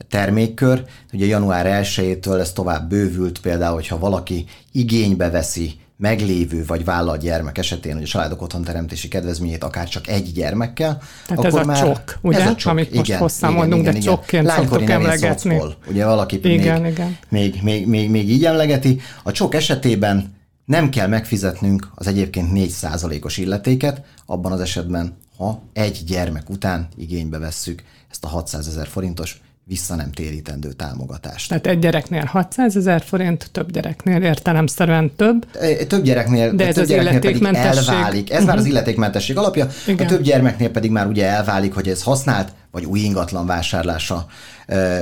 termékkör. 0.08 0.84
Ugye 1.12 1.26
január 1.26 1.84
1-től 1.84 2.38
ez 2.38 2.52
tovább 2.52 2.88
bővült, 2.88 3.40
például, 3.40 3.74
hogyha 3.74 3.98
valaki 3.98 4.44
igénybe 4.72 5.30
veszi 5.30 5.80
meglévő 6.02 6.64
vagy 6.66 6.84
vállalt 6.84 7.20
gyermek 7.20 7.58
esetén, 7.58 7.94
hogy 7.94 8.02
a 8.02 8.06
családok 8.06 8.42
otthon 8.42 8.62
teremtési 8.62 9.08
kedvezményét 9.08 9.64
akár 9.64 9.88
csak 9.88 10.08
egy 10.08 10.32
gyermekkel, 10.32 10.98
Tehát 11.26 11.44
akkor 11.44 11.46
ez 11.46 11.54
a 11.54 11.64
már, 11.64 11.78
csok, 11.78 12.18
ugye? 12.20 12.40
Ez 12.40 12.50
a 12.50 12.54
csok, 12.54 12.72
Amit 12.72 12.94
most 12.94 13.08
igen, 13.08 13.20
hosszá 13.20 13.48
igen, 13.48 13.58
mondunk, 13.58 13.80
igen, 13.80 13.92
de 13.92 13.98
igen. 13.98 14.12
csokként 14.14 14.50
szoktuk 14.50 14.90
emlegetni. 14.90 15.50
Szocból, 15.50 15.76
ugye 15.88 16.06
valaki 16.06 16.40
igen, 16.42 16.80
még, 16.80 16.92
igen. 16.92 17.18
Még, 17.28 17.62
még, 17.62 17.86
még, 17.86 18.10
még 18.10 18.30
így 18.30 18.44
emlegeti. 18.44 19.00
A 19.22 19.32
csok 19.32 19.54
esetében 19.54 20.34
nem 20.64 20.88
kell 20.88 21.06
megfizetnünk 21.06 21.88
az 21.94 22.06
egyébként 22.06 22.48
4%-os 22.54 23.36
illetéket, 23.36 24.02
abban 24.26 24.52
az 24.52 24.60
esetben, 24.60 25.16
ha 25.36 25.62
egy 25.72 26.02
gyermek 26.06 26.50
után 26.50 26.88
igénybe 26.96 27.38
vesszük 27.38 27.82
ezt 28.10 28.24
a 28.24 28.28
600 28.28 28.68
ezer 28.68 28.86
forintos 28.86 29.40
vissza 29.64 29.94
nem 29.94 30.12
térítendő 30.12 30.72
támogatást. 30.72 31.48
Tehát 31.48 31.66
egy 31.66 31.78
gyereknél 31.78 32.24
600 32.24 32.76
ezer 32.76 33.02
forint, 33.02 33.48
több 33.52 33.70
gyereknél 33.70 34.22
értelemszerűen 34.22 35.12
több. 35.16 35.46
Több 35.86 36.02
gyereknél, 36.02 36.54
de 36.54 36.66
ez 36.66 36.74
több 36.74 36.82
az 36.82 36.88
gyereknél 36.88 37.20
pedig 37.20 37.56
elválik. 37.56 38.30
Ez 38.30 38.34
uh-huh. 38.34 38.46
már 38.46 38.56
az 38.56 38.62
mhm. 38.62 38.72
illetékmentesség 38.72 39.36
alapja. 39.36 39.68
Igen. 39.86 40.06
A 40.06 40.08
több 40.08 40.22
gyermeknél 40.22 40.70
pedig 40.70 40.90
már 40.90 41.06
ugye 41.06 41.26
elválik, 41.26 41.74
hogy 41.74 41.88
ez 41.88 42.02
használt, 42.02 42.52
vagy 42.70 42.84
új 42.84 43.00
ingatlan 43.00 43.46
vásárlása 43.46 44.26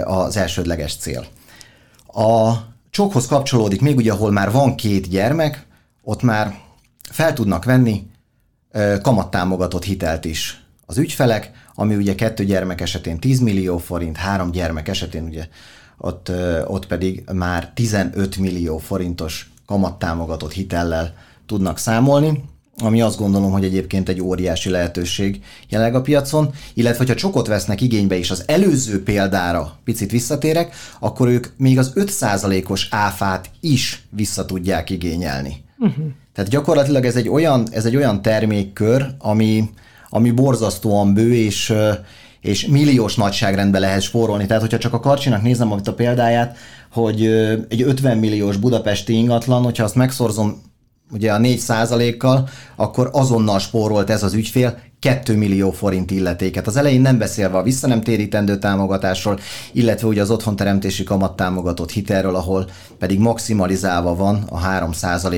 az 0.05 0.37
elsődleges 0.37 0.97
cél. 0.97 1.27
A 2.07 2.55
csokhoz 2.91 3.27
kapcsolódik 3.27 3.81
még 3.81 3.97
ugye, 3.97 4.13
ahol 4.13 4.31
már 4.31 4.51
van 4.51 4.75
két 4.75 5.09
gyermek, 5.09 5.67
ott 6.03 6.23
már 6.23 6.55
fel 7.11 7.33
tudnak 7.33 7.65
venni 7.65 8.07
kamattámogatott 9.03 9.85
hitelt 9.85 10.25
is 10.25 10.65
az 10.91 10.99
ügyfelek, 10.99 11.51
ami 11.75 11.95
ugye 11.95 12.15
kettő 12.15 12.45
gyermek 12.45 12.81
esetén 12.81 13.19
10 13.19 13.39
millió 13.41 13.79
forint, 13.79 14.17
három 14.17 14.51
gyermek 14.51 14.89
esetén 14.89 15.25
ugye 15.25 15.47
ott, 15.99 16.33
ott 16.67 16.87
pedig 16.87 17.25
már 17.33 17.71
15 17.75 18.37
millió 18.37 18.79
forintos 18.79 19.51
kamattámogatott 19.67 20.53
hitellel 20.53 21.15
tudnak 21.47 21.79
számolni, 21.79 22.45
ami 22.77 23.01
azt 23.01 23.19
gondolom, 23.19 23.51
hogy 23.51 23.65
egyébként 23.65 24.09
egy 24.09 24.21
óriási 24.21 24.71
lehetőség 24.71 25.43
jelenleg 25.69 25.95
a 25.95 26.01
piacon, 26.01 26.51
illetve 26.75 26.99
hogyha 26.99 27.15
csokot 27.15 27.47
vesznek 27.47 27.81
igénybe 27.81 28.17
is 28.17 28.31
az 28.31 28.43
előző 28.47 29.03
példára 29.03 29.79
picit 29.85 30.11
visszatérek, 30.11 30.75
akkor 30.99 31.29
ők 31.29 31.47
még 31.57 31.79
az 31.79 31.93
5%-os 31.95 32.89
áfát 32.91 33.51
is 33.61 34.07
vissza 34.11 34.45
tudják 34.45 34.91
igényelni. 34.91 35.65
Uh-huh. 35.79 36.05
Tehát 36.35 36.51
gyakorlatilag 36.51 37.05
ez 37.05 37.17
egy 37.17 37.29
olyan, 37.29 37.67
ez 37.71 37.85
egy 37.85 37.97
olyan 37.97 38.23
termékkör, 38.23 39.15
ami, 39.19 39.71
ami 40.11 40.31
borzasztóan 40.31 41.15
bő, 41.15 41.35
és, 41.35 41.75
és 42.41 42.67
milliós 42.67 43.15
nagyságrendben 43.15 43.81
lehet 43.81 44.03
spórolni. 44.03 44.47
Tehát, 44.47 44.63
hogyha 44.63 44.79
csak 44.79 44.93
a 44.93 45.01
Karcsinak 45.01 45.43
nézem 45.43 45.73
amit 45.73 45.89
a 45.89 45.95
példáját, 45.95 46.57
hogy 46.93 47.27
egy 47.69 47.83
50 47.83 48.19
milliós 48.19 48.57
budapesti 48.57 49.13
ingatlan, 49.13 49.63
hogyha 49.63 49.85
azt 49.85 49.95
megszorzom 49.95 50.63
ugye 51.13 51.33
a 51.33 51.39
4 51.39 52.17
kal 52.17 52.49
akkor 52.77 53.11
azonnal 53.13 53.59
spórolt 53.59 54.11
ez 54.11 54.23
az 54.23 54.35
ügyfél 54.35 54.79
2 55.01 55.37
millió 55.37 55.71
forint 55.71 56.11
illetéket. 56.11 56.67
Az 56.67 56.77
elején 56.77 57.01
nem 57.01 57.19
beszélve 57.19 57.59
a 57.59 57.63
visszanemtérítendő 57.63 58.59
támogatásról, 58.59 59.39
illetve 59.73 60.07
ugye 60.07 60.21
az 60.21 60.31
otthonteremtési 60.31 61.05
kamat 61.05 61.37
támogatott 61.37 61.91
hitelről, 61.91 62.35
ahol 62.35 62.67
pedig 62.99 63.19
maximalizálva 63.19 64.15
van 64.15 64.45
a 64.49 64.59
3 64.59 64.91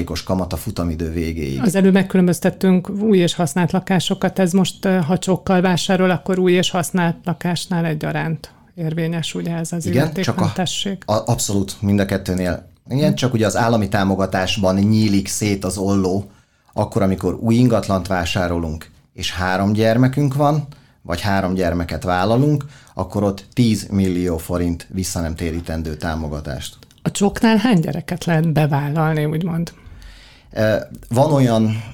os 0.06 0.22
kamat 0.22 0.52
a 0.52 0.56
futamidő 0.56 1.10
végéig. 1.10 1.60
Az 1.62 1.74
előbb 1.74 1.92
megkülönböztettünk 1.92 2.90
új 2.90 3.18
és 3.18 3.34
használt 3.34 3.72
lakásokat, 3.72 4.38
ez 4.38 4.52
most 4.52 4.84
ha 5.06 5.18
csokkal 5.18 5.60
vásárol, 5.60 6.10
akkor 6.10 6.38
új 6.38 6.52
és 6.52 6.70
használt 6.70 7.16
lakásnál 7.24 7.84
egyaránt 7.84 8.50
érvényes 8.74 9.34
ugye 9.34 9.54
ez 9.54 9.72
az 9.72 9.86
Igen, 9.86 10.12
csak 10.14 10.40
a, 10.40 10.52
a, 11.04 11.22
abszolút 11.26 11.76
mind 11.80 12.00
a 12.00 12.04
kettőnél. 12.04 12.70
Igen, 12.88 13.14
csak 13.14 13.32
ugye 13.32 13.46
az 13.46 13.56
állami 13.56 13.88
támogatásban 13.88 14.74
nyílik 14.74 15.28
szét 15.28 15.64
az 15.64 15.76
olló, 15.76 16.30
akkor, 16.72 17.02
amikor 17.02 17.38
új 17.40 17.54
ingatlant 17.54 18.06
vásárolunk, 18.06 18.90
és 19.12 19.32
három 19.32 19.72
gyermekünk 19.72 20.34
van, 20.34 20.66
vagy 21.02 21.20
három 21.20 21.54
gyermeket 21.54 22.02
vállalunk, 22.02 22.64
akkor 22.94 23.22
ott 23.22 23.46
10 23.52 23.88
millió 23.90 24.36
forint 24.36 24.86
vissza 24.90 25.20
nem 25.20 25.34
térítendő 25.34 25.96
támogatást. 25.96 26.78
A 27.02 27.10
csoknál 27.10 27.56
hány 27.56 27.80
gyereket 27.80 28.24
lehet 28.24 28.52
bevállalni, 28.52 29.24
úgymond? 29.24 29.72
Van 31.08 31.32
olyan, 31.32 31.84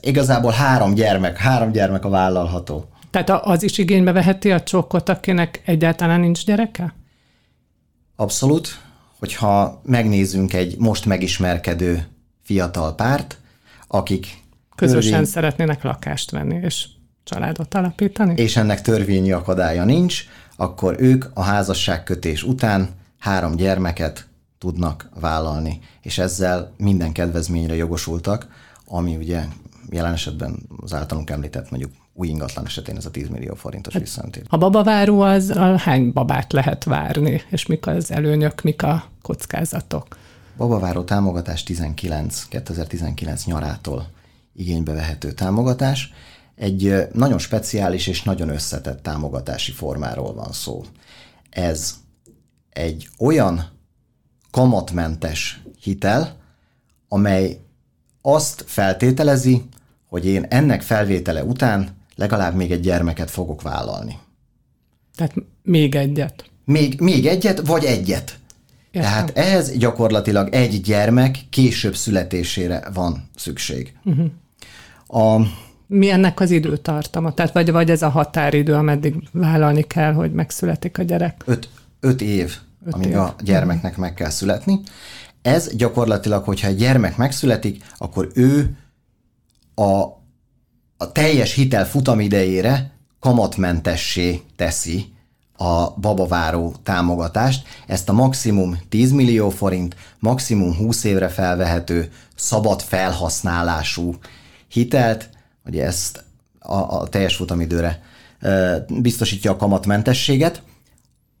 igazából 0.00 0.52
három 0.52 0.94
gyermek, 0.94 1.38
három 1.38 1.72
gyermek 1.72 2.04
a 2.04 2.08
vállalható. 2.08 2.88
Tehát 3.10 3.30
az 3.30 3.62
is 3.62 3.78
igénybe 3.78 4.12
veheti 4.12 4.52
a 4.52 4.62
csokot, 4.62 5.08
akinek 5.08 5.62
egyáltalán 5.64 6.20
nincs 6.20 6.44
gyereke? 6.44 6.94
Abszolút 8.16 8.84
hogyha 9.24 9.80
megnézzünk 9.84 10.52
egy 10.52 10.78
most 10.78 11.04
megismerkedő 11.04 12.06
fiatal 12.42 12.94
párt, 12.94 13.38
akik 13.88 14.42
közösen 14.74 15.10
törvény... 15.10 15.28
szeretnének 15.28 15.82
lakást 15.82 16.30
venni 16.30 16.60
és 16.62 16.86
családot 17.24 17.74
alapítani. 17.74 18.34
És 18.36 18.56
ennek 18.56 18.82
törvényi 18.82 19.32
akadálya 19.32 19.84
nincs, 19.84 20.24
akkor 20.56 20.96
ők 20.98 21.24
a 21.34 21.42
házasságkötés 21.42 22.42
után 22.42 22.88
három 23.18 23.56
gyermeket 23.56 24.26
tudnak 24.58 25.08
vállalni, 25.20 25.80
és 26.02 26.18
ezzel 26.18 26.72
minden 26.76 27.12
kedvezményre 27.12 27.74
jogosultak, 27.74 28.48
ami 28.86 29.16
ugye 29.16 29.44
jelen 29.90 30.12
esetben 30.12 30.58
az 30.80 30.94
általunk 30.94 31.30
említett 31.30 31.70
mondjuk 31.70 31.92
új 32.12 32.28
ingatlan 32.28 32.64
esetén 32.64 32.96
ez 32.96 33.06
a 33.06 33.10
10 33.10 33.28
millió 33.28 33.54
forintos 33.54 33.92
hát, 33.92 34.02
visszaöntés. 34.02 34.42
A 34.48 34.56
babaváró 34.56 35.20
az 35.20 35.50
a 35.50 35.78
hány 35.78 36.12
babát 36.12 36.52
lehet 36.52 36.84
várni, 36.84 37.42
és 37.50 37.66
mik 37.66 37.86
az 37.86 38.10
előnyök, 38.10 38.62
mik 38.62 38.82
a 38.82 39.04
kockázatok? 39.22 40.16
Babaváró 40.56 41.02
támogatás 41.02 41.62
19, 41.62 42.44
2019 42.48 43.44
nyarától 43.44 44.06
igénybe 44.54 44.92
vehető 44.92 45.32
támogatás. 45.32 46.12
Egy 46.54 47.08
nagyon 47.12 47.38
speciális 47.38 48.06
és 48.06 48.22
nagyon 48.22 48.48
összetett 48.48 49.02
támogatási 49.02 49.72
formáról 49.72 50.34
van 50.34 50.52
szó. 50.52 50.84
Ez 51.50 51.94
egy 52.70 53.08
olyan 53.18 53.70
kamatmentes 54.50 55.62
hitel, 55.82 56.36
amely 57.08 57.58
azt 58.22 58.64
feltételezi, 58.66 59.62
hogy 60.08 60.26
én 60.26 60.42
ennek 60.42 60.82
felvétele 60.82 61.44
után 61.44 61.96
legalább 62.14 62.54
még 62.54 62.70
egy 62.72 62.80
gyermeket 62.80 63.30
fogok 63.30 63.62
vállalni. 63.62 64.18
Tehát 65.16 65.34
még 65.62 65.94
egyet. 65.94 66.50
Még, 66.64 67.00
még 67.00 67.26
egyet, 67.26 67.66
vagy 67.66 67.84
egyet. 67.84 68.38
Értem. 68.90 69.10
Tehát 69.10 69.36
ehhez 69.36 69.76
gyakorlatilag 69.76 70.54
egy 70.54 70.80
gyermek 70.80 71.38
később 71.50 71.96
születésére 71.96 72.88
van 72.92 73.28
szükség. 73.36 73.96
Uh-huh. 74.04 74.26
A, 75.14 75.40
Mi 75.86 76.10
ennek 76.10 76.40
az 76.40 76.50
időtartama? 76.50 77.34
Tehát 77.34 77.52
vagy, 77.52 77.70
vagy 77.70 77.90
ez 77.90 78.02
a 78.02 78.08
határidő, 78.08 78.74
ameddig 78.74 79.14
vállalni 79.32 79.82
kell, 79.82 80.12
hogy 80.12 80.32
megszületik 80.32 80.98
a 80.98 81.02
gyerek? 81.02 81.42
Öt, 81.46 81.68
öt 82.00 82.20
év, 82.20 82.56
öt 82.86 82.94
amíg 82.94 83.08
év. 83.08 83.18
a 83.18 83.34
gyermeknek 83.42 83.96
meg 83.96 84.14
kell 84.14 84.30
születni. 84.30 84.80
Ez 85.42 85.74
gyakorlatilag, 85.76 86.44
hogyha 86.44 86.68
egy 86.68 86.76
gyermek 86.76 87.16
megszületik, 87.16 87.84
akkor 87.98 88.28
ő 88.34 88.76
a 89.74 90.22
a 90.96 91.12
teljes 91.12 91.54
hitel 91.54 91.86
futamidejére 91.86 92.90
kamatmentessé 93.20 94.42
teszi 94.56 95.12
a 95.56 95.90
babaváró 95.90 96.74
támogatást. 96.82 97.66
Ezt 97.86 98.08
a 98.08 98.12
maximum 98.12 98.78
10 98.88 99.12
millió 99.12 99.50
forint, 99.50 99.96
maximum 100.18 100.76
20 100.76 101.04
évre 101.04 101.28
felvehető, 101.28 102.10
szabad 102.34 102.82
felhasználású 102.82 104.14
hitelt, 104.74 105.28
hogy 105.64 105.78
ezt 105.78 106.24
a, 106.58 106.74
a 106.74 107.08
teljes 107.08 107.36
futamidőre 107.36 108.02
biztosítja 108.88 109.50
a 109.50 109.56
kamatmentességet. 109.56 110.62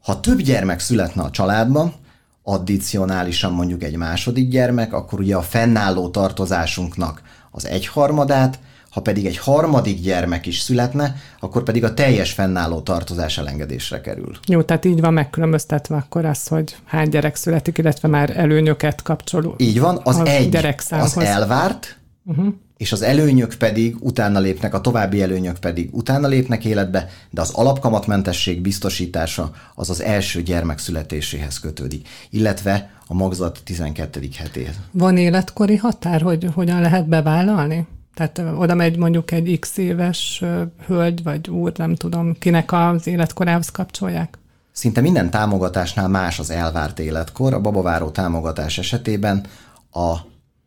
Ha 0.02 0.20
több 0.20 0.40
gyermek 0.40 0.80
születne 0.80 1.22
a 1.22 1.30
családban, 1.30 1.94
addicionálisan 2.42 3.52
mondjuk 3.52 3.82
egy 3.82 3.96
második 3.96 4.48
gyermek, 4.48 4.92
akkor 4.92 5.20
ugye 5.20 5.36
a 5.36 5.42
fennálló 5.42 6.08
tartozásunknak 6.08 7.22
az 7.50 7.66
egyharmadát, 7.66 8.58
ha 8.90 9.00
pedig 9.00 9.26
egy 9.26 9.38
harmadik 9.38 10.00
gyermek 10.00 10.46
is 10.46 10.60
születne, 10.60 11.16
akkor 11.40 11.62
pedig 11.62 11.84
a 11.84 11.94
teljes 11.94 12.32
fennálló 12.32 12.80
tartozás 12.80 13.38
elengedésre 13.38 14.00
kerül. 14.00 14.38
Jó, 14.46 14.62
tehát 14.62 14.84
így 14.84 15.00
van 15.00 15.12
megkülönböztetve 15.12 15.96
akkor 15.96 16.24
az, 16.24 16.46
hogy 16.46 16.76
hány 16.84 17.08
gyerek 17.08 17.36
születik, 17.36 17.78
illetve 17.78 18.08
már 18.08 18.36
előnyöket 18.36 19.02
kapcsoló. 19.02 19.54
Így 19.58 19.80
van, 19.80 20.00
az, 20.02 20.20
egy, 20.24 20.56
az 20.90 21.18
elvárt, 21.18 21.98
uh-huh. 22.24 22.54
és 22.76 22.92
az 22.92 23.02
előnyök 23.02 23.54
pedig 23.54 23.96
utána 24.00 24.38
lépnek, 24.38 24.74
a 24.74 24.80
további 24.80 25.22
előnyök 25.22 25.58
pedig 25.58 25.88
utána 25.92 26.28
lépnek 26.28 26.64
életbe, 26.64 27.08
de 27.30 27.40
az 27.40 27.50
alapkamatmentesség 27.50 28.60
biztosítása 28.60 29.52
az 29.74 29.90
az 29.90 30.02
első 30.02 30.42
gyermek 30.42 30.78
születéséhez 30.78 31.60
kötődik, 31.60 32.08
illetve 32.30 32.90
a 33.06 33.14
magzat 33.14 33.60
12. 33.64 34.28
hetéhez. 34.36 34.74
Van 34.90 35.16
életkori 35.16 35.76
határ, 35.76 36.20
hogy 36.20 36.48
hogyan 36.54 36.80
lehet 36.80 37.08
bevállalni? 37.08 37.86
Tehát 38.14 38.42
oda 38.56 38.74
megy 38.74 38.96
mondjuk 38.96 39.30
egy 39.30 39.58
x 39.58 39.76
éves 39.76 40.42
hölgy, 40.86 41.22
vagy 41.22 41.50
úr, 41.50 41.72
nem 41.76 41.94
tudom, 41.94 42.38
kinek 42.38 42.72
az 42.72 43.06
életkorához 43.06 43.68
kapcsolják? 43.68 44.38
Szinte 44.72 45.00
minden 45.00 45.30
támogatásnál 45.30 46.08
más 46.08 46.38
az 46.38 46.50
elvárt 46.50 46.98
életkor. 46.98 47.54
A 47.54 47.60
babaváró 47.60 48.10
támogatás 48.10 48.78
esetében 48.78 49.46
a 49.92 50.16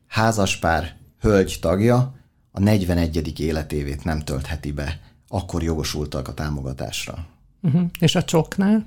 házaspár 0.07 0.95
hölgy 1.19 1.57
tagja 1.61 2.15
a 2.51 2.59
41. 2.59 3.39
életévét 3.39 4.03
nem 4.03 4.19
töltheti 4.19 4.71
be. 4.71 4.99
Akkor 5.27 5.63
jogosultak 5.63 6.27
a 6.27 6.33
támogatásra. 6.33 7.25
Uh-huh. 7.61 7.81
És 7.99 8.15
a 8.15 8.23
csoknál? 8.23 8.85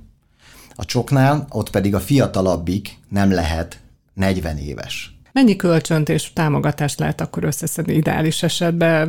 A 0.74 0.84
csoknál 0.84 1.46
ott 1.48 1.70
pedig 1.70 1.94
a 1.94 2.00
fiatalabbik 2.00 2.98
nem 3.08 3.30
lehet 3.30 3.80
40 4.14 4.58
éves. 4.58 5.18
Mennyi 5.32 5.56
kölcsönt 5.56 6.08
és 6.08 6.32
támogatást 6.32 6.98
lehet 6.98 7.20
akkor 7.20 7.44
összeszedni 7.44 7.94
ideális 7.94 8.42
esetben? 8.42 9.08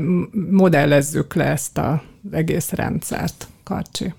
Modellezzük 0.50 1.34
le 1.34 1.44
ezt 1.44 1.78
az 1.78 1.98
egész 2.32 2.70
rendszert, 2.70 3.48
Karcsi. 3.64 4.14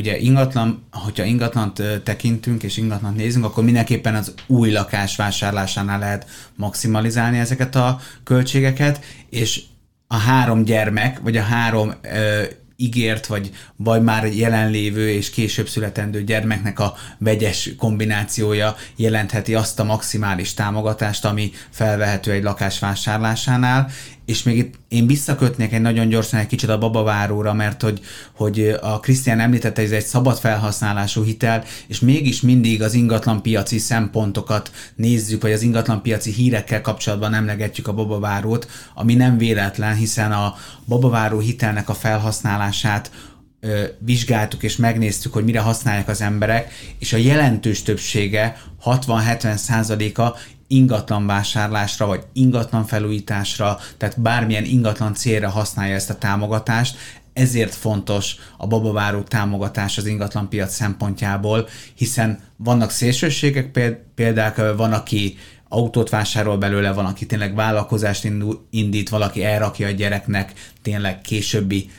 Ugye 0.00 0.18
ingatlan, 0.18 0.86
hogyha 0.92 1.24
ingatlant 1.24 1.82
tekintünk 2.04 2.62
és 2.62 2.76
ingatlant 2.76 3.16
nézünk, 3.16 3.44
akkor 3.44 3.64
mindenképpen 3.64 4.14
az 4.14 4.34
új 4.46 4.70
lakás 4.70 5.16
vásárlásánál 5.16 5.98
lehet 5.98 6.26
maximalizálni 6.56 7.38
ezeket 7.38 7.74
a 7.74 8.00
költségeket, 8.24 9.04
és 9.30 9.62
a 10.06 10.16
három 10.16 10.64
gyermek, 10.64 11.18
vagy 11.18 11.36
a 11.36 11.42
három 11.42 11.92
ö, 12.02 12.42
ígért, 12.76 13.26
vagy, 13.26 13.50
vagy 13.76 14.02
már 14.02 14.26
jelenlévő 14.26 15.08
és 15.08 15.30
később 15.30 15.68
születendő 15.68 16.24
gyermeknek 16.24 16.78
a 16.78 16.94
vegyes 17.18 17.70
kombinációja 17.78 18.76
jelentheti 18.96 19.54
azt 19.54 19.80
a 19.80 19.84
maximális 19.84 20.54
támogatást, 20.54 21.24
ami 21.24 21.50
felvehető 21.70 22.32
egy 22.32 22.42
lakás 22.42 22.78
vásárlásánál, 22.78 23.90
és 24.30 24.42
még 24.42 24.56
itt 24.56 24.74
én 24.88 25.06
visszakötnék 25.06 25.72
egy 25.72 25.80
nagyon 25.80 26.08
gyorsan 26.08 26.40
egy 26.40 26.46
kicsit 26.46 26.68
a 26.68 26.78
babaváróra, 26.78 27.52
mert 27.52 27.82
hogy, 27.82 28.00
hogy 28.32 28.76
a 28.80 29.00
Krisztián 29.00 29.40
említette, 29.40 29.82
ez 29.82 29.90
egy 29.90 30.04
szabad 30.04 30.38
felhasználású 30.38 31.22
hitel, 31.22 31.64
és 31.86 32.00
mégis 32.00 32.40
mindig 32.40 32.82
az 32.82 32.94
ingatlanpiaci 32.94 33.78
szempontokat 33.78 34.70
nézzük, 34.94 35.42
vagy 35.42 35.52
az 35.52 35.62
ingatlanpiaci 35.62 36.32
hírekkel 36.32 36.80
kapcsolatban 36.80 37.34
emlegetjük 37.34 37.88
a 37.88 37.94
babavárót, 37.94 38.68
ami 38.94 39.14
nem 39.14 39.38
véletlen, 39.38 39.94
hiszen 39.94 40.32
a 40.32 40.54
babaváró 40.86 41.38
hitelnek 41.38 41.88
a 41.88 41.94
felhasználását 41.94 43.10
vizsgáltuk 43.98 44.62
és 44.62 44.76
megnéztük, 44.76 45.32
hogy 45.32 45.44
mire 45.44 45.60
használják 45.60 46.08
az 46.08 46.20
emberek, 46.20 46.72
és 46.98 47.12
a 47.12 47.16
jelentős 47.16 47.82
többsége, 47.82 48.56
60-70 48.84 49.56
százaléka 49.56 50.36
ingatlan 50.72 51.26
vásárlásra, 51.26 52.06
vagy 52.06 52.24
ingatlan 52.32 52.84
felújításra, 52.84 53.78
tehát 53.96 54.20
bármilyen 54.20 54.64
ingatlan 54.64 55.14
célra 55.14 55.48
használja 55.48 55.94
ezt 55.94 56.10
a 56.10 56.18
támogatást, 56.18 56.96
ezért 57.32 57.74
fontos 57.74 58.36
a 58.56 58.66
babavárók 58.66 59.28
támogatás 59.28 59.98
az 59.98 60.06
ingatlanpiac 60.06 60.74
szempontjából, 60.74 61.68
hiszen 61.94 62.40
vannak 62.56 62.90
szélsőségek, 62.90 63.94
például 64.14 64.76
van, 64.76 64.92
aki 64.92 65.38
autót 65.68 66.08
vásárol 66.08 66.58
belőle, 66.58 66.92
van, 66.92 67.06
aki 67.06 67.26
tényleg 67.26 67.54
vállalkozást 67.54 68.28
indít, 68.70 69.08
valaki 69.08 69.44
elrakja 69.44 69.86
a 69.86 69.90
gyereknek 69.90 70.52
tényleg 70.82 71.20
későbbi 71.20 71.90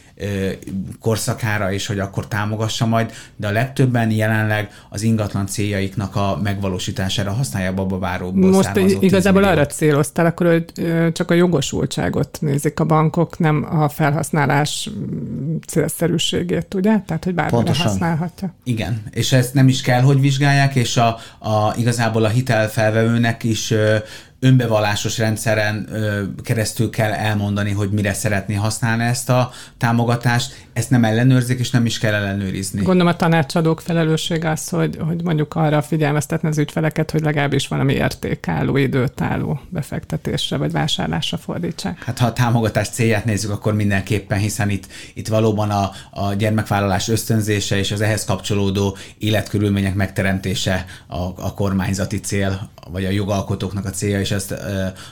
korszakára, 0.99 1.73
és 1.73 1.87
hogy 1.87 1.99
akkor 1.99 2.27
támogassa 2.27 2.85
majd, 2.85 3.11
de 3.35 3.47
a 3.47 3.51
legtöbben 3.51 4.11
jelenleg 4.11 4.69
az 4.89 5.01
ingatlan 5.01 5.47
céljaiknak 5.47 6.15
a 6.15 6.39
megvalósítására 6.43 7.31
használják 7.31 7.73
babaváróból 7.73 8.49
Most 8.49 8.75
igazából 8.99 9.43
arra 9.43 9.65
céloztál, 9.65 10.25
akkor 10.25 10.47
hogy 10.47 10.65
csak 11.11 11.31
a 11.31 11.33
jogosultságot 11.33 12.37
nézik 12.41 12.79
a 12.79 12.85
bankok, 12.85 13.39
nem 13.39 13.67
a 13.69 13.89
felhasználás 13.89 14.89
mm, 14.89 15.55
célszerűségét, 15.67 16.73
ugye? 16.73 16.99
Tehát, 16.99 17.23
hogy 17.23 17.33
bármire 17.33 17.55
Pontosan. 17.57 17.87
használhatja. 17.87 18.53
Igen, 18.63 19.03
és 19.11 19.31
ezt 19.31 19.53
nem 19.53 19.67
is 19.67 19.81
kell, 19.81 20.01
hogy 20.01 20.19
vizsgálják, 20.19 20.75
és 20.75 20.97
a, 20.97 21.17
a 21.39 21.73
igazából 21.77 22.23
a 22.23 22.29
hitelfelvevőnek 22.29 23.43
is 23.43 23.73
önbevallásos 24.43 25.17
rendszeren 25.17 25.87
ö, 25.91 26.23
keresztül 26.43 26.89
kell 26.89 27.11
elmondani, 27.11 27.71
hogy 27.71 27.89
mire 27.89 28.13
szeretné 28.13 28.53
használni 28.53 29.03
ezt 29.03 29.29
a 29.29 29.51
támogatást. 29.77 30.65
Ezt 30.73 30.89
nem 30.89 31.03
ellenőrzik, 31.03 31.59
és 31.59 31.69
nem 31.69 31.85
is 31.85 31.97
kell 31.97 32.13
ellenőrizni. 32.13 32.81
Gondolom 32.81 33.13
a 33.13 33.15
tanácsadók 33.15 33.81
felelősség 33.81 34.45
az, 34.45 34.69
hogy, 34.69 34.97
hogy 35.07 35.23
mondjuk 35.23 35.55
arra 35.55 35.81
figyelmeztetni 35.81 36.47
az 36.47 36.57
ügyfeleket, 36.57 37.11
hogy 37.11 37.21
legalábbis 37.21 37.67
valami 37.67 37.93
értékálló, 37.93 38.77
időtálló 38.77 39.59
befektetésre 39.69 40.57
vagy 40.57 40.71
vásárlásra 40.71 41.37
fordítsák. 41.37 42.03
Hát 42.03 42.19
ha 42.19 42.25
a 42.25 42.33
támogatás 42.33 42.89
célját 42.89 43.25
nézzük, 43.25 43.51
akkor 43.51 43.73
mindenképpen, 43.73 44.39
hiszen 44.39 44.69
itt, 44.69 44.87
itt 45.13 45.27
valóban 45.27 45.69
a, 45.69 45.91
a 46.11 46.33
gyermekvállalás 46.33 47.07
ösztönzése 47.07 47.77
és 47.77 47.91
az 47.91 48.01
ehhez 48.01 48.25
kapcsolódó 48.25 48.97
életkörülmények 49.17 49.95
megteremtése 49.95 50.85
a, 51.07 51.17
a 51.17 51.53
kormányzati 51.53 52.19
cél, 52.19 52.69
vagy 52.91 53.05
a 53.05 53.09
jogalkotóknak 53.09 53.85
a 53.85 53.89
célja, 53.89 54.19
és 54.19 54.30
ezt 54.31 54.55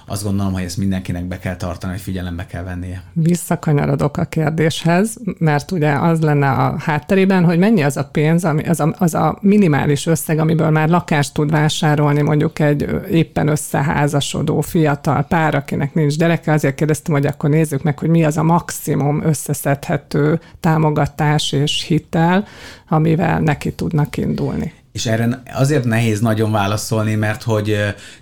azt 0.05 0.23
gondolom, 0.23 0.53
hogy 0.53 0.63
ezt 0.63 0.77
mindenkinek 0.77 1.25
be 1.25 1.37
kell 1.37 1.55
tartani, 1.55 1.91
hogy 1.93 2.01
figyelembe 2.01 2.45
kell 2.45 2.63
vennie. 2.63 3.01
Visszakanyarodok 3.13 4.17
a 4.17 4.25
kérdéshez, 4.25 5.17
mert 5.37 5.71
ugye 5.71 5.91
az 5.91 6.19
lenne 6.19 6.49
a 6.49 6.77
hátterében, 6.79 7.45
hogy 7.45 7.57
mennyi 7.57 7.83
az 7.83 7.97
a 7.97 8.05
pénz, 8.05 8.45
ami, 8.45 8.63
az, 8.63 8.79
a, 8.79 8.95
az 8.97 9.13
a 9.13 9.37
minimális 9.41 10.05
összeg, 10.05 10.39
amiből 10.39 10.69
már 10.69 10.89
lakást 10.89 11.33
tud 11.33 11.51
vásárolni 11.51 12.21
mondjuk 12.21 12.59
egy 12.59 12.89
éppen 13.11 13.47
összeházasodó 13.47 14.61
fiatal 14.61 15.23
pár, 15.23 15.55
akinek 15.55 15.93
nincs 15.93 16.17
gyereke, 16.17 16.51
azért 16.51 16.75
kérdeztem, 16.75 17.13
hogy 17.13 17.25
akkor 17.25 17.49
nézzük 17.49 17.83
meg, 17.83 17.99
hogy 17.99 18.09
mi 18.09 18.23
az 18.23 18.37
a 18.37 18.43
maximum 18.43 19.23
összeszedhető 19.23 20.39
támogatás 20.59 21.51
és 21.51 21.83
hitel, 21.83 22.45
amivel 22.87 23.39
neki 23.39 23.73
tudnak 23.73 24.17
indulni 24.17 24.73
és 24.91 25.05
erre 25.05 25.41
azért 25.53 25.83
nehéz 25.83 26.19
nagyon 26.19 26.51
válaszolni, 26.51 27.15
mert 27.15 27.43
hogy 27.43 27.77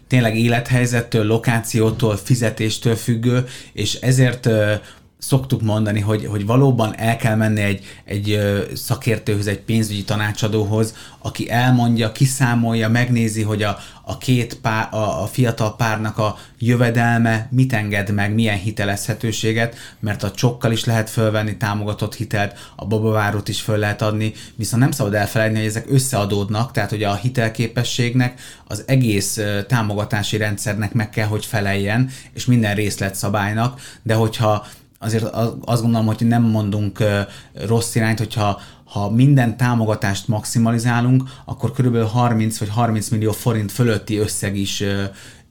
tényleg 0.07 0.37
élethelyzettől, 0.37 1.25
lokációtól, 1.25 2.17
fizetéstől 2.17 2.95
függő, 2.95 3.45
és 3.73 3.93
ezért 3.93 4.49
szoktuk 5.17 5.61
mondani, 5.61 5.99
hogy, 5.99 6.25
hogy 6.25 6.45
valóban 6.45 6.97
el 6.97 7.15
kell 7.15 7.35
menni 7.35 7.61
egy, 7.61 7.85
egy 8.05 8.39
szakértőhöz, 8.73 9.47
egy 9.47 9.59
pénzügyi 9.59 10.03
tanácsadóhoz, 10.03 10.93
aki 11.19 11.49
elmondja, 11.49 12.11
kiszámolja, 12.11 12.89
megnézi, 12.89 13.41
hogy 13.41 13.63
a, 13.63 13.77
a 14.03 14.17
két 14.17 14.55
pár, 14.55 14.87
a, 14.93 15.21
a 15.21 15.25
fiatal 15.25 15.75
párnak 15.75 16.17
a 16.17 16.37
jövedelme 16.59 17.47
mit 17.51 17.73
enged 17.73 18.13
meg, 18.13 18.33
milyen 18.33 18.57
hitelezhetőséget, 18.57 19.75
mert 19.99 20.23
a 20.23 20.31
csokkal 20.31 20.71
is 20.71 20.85
lehet 20.85 21.09
fölvenni 21.09 21.57
támogatott 21.57 22.15
hitelt, 22.15 22.71
a 22.75 22.85
babavárot 22.85 23.47
is 23.47 23.61
föl 23.61 23.77
lehet 23.77 24.01
adni, 24.01 24.33
viszont 24.55 24.81
nem 24.81 24.91
szabad 24.91 25.13
elfelejteni, 25.13 25.59
hogy 25.59 25.69
ezek 25.69 25.85
összeadódnak, 25.89 26.71
tehát 26.71 26.89
hogy 26.89 27.03
a 27.03 27.15
hitelképességnek 27.15 28.39
az 28.67 28.83
egész 28.85 29.39
támogatási 29.67 30.37
rendszernek 30.37 30.93
meg 30.93 31.09
kell, 31.09 31.27
hogy 31.27 31.45
feleljen, 31.45 32.09
és 32.33 32.45
minden 32.45 32.75
részletszabálynak, 32.75 33.81
de 34.03 34.13
hogyha 34.13 34.65
azért 34.99 35.23
azt 35.65 35.81
gondolom, 35.81 36.05
hogy 36.05 36.27
nem 36.27 36.43
mondunk 36.43 37.03
rossz 37.65 37.95
irányt, 37.95 38.17
hogyha 38.17 38.61
ha 38.83 39.09
minden 39.09 39.57
támogatást 39.57 40.27
maximalizálunk, 40.27 41.23
akkor 41.45 41.71
körülbelül 41.71 42.07
30 42.07 42.57
vagy 42.57 42.69
30 42.69 43.09
millió 43.09 43.31
forint 43.31 43.71
fölötti 43.71 44.17
összeg 44.17 44.57
is 44.57 44.83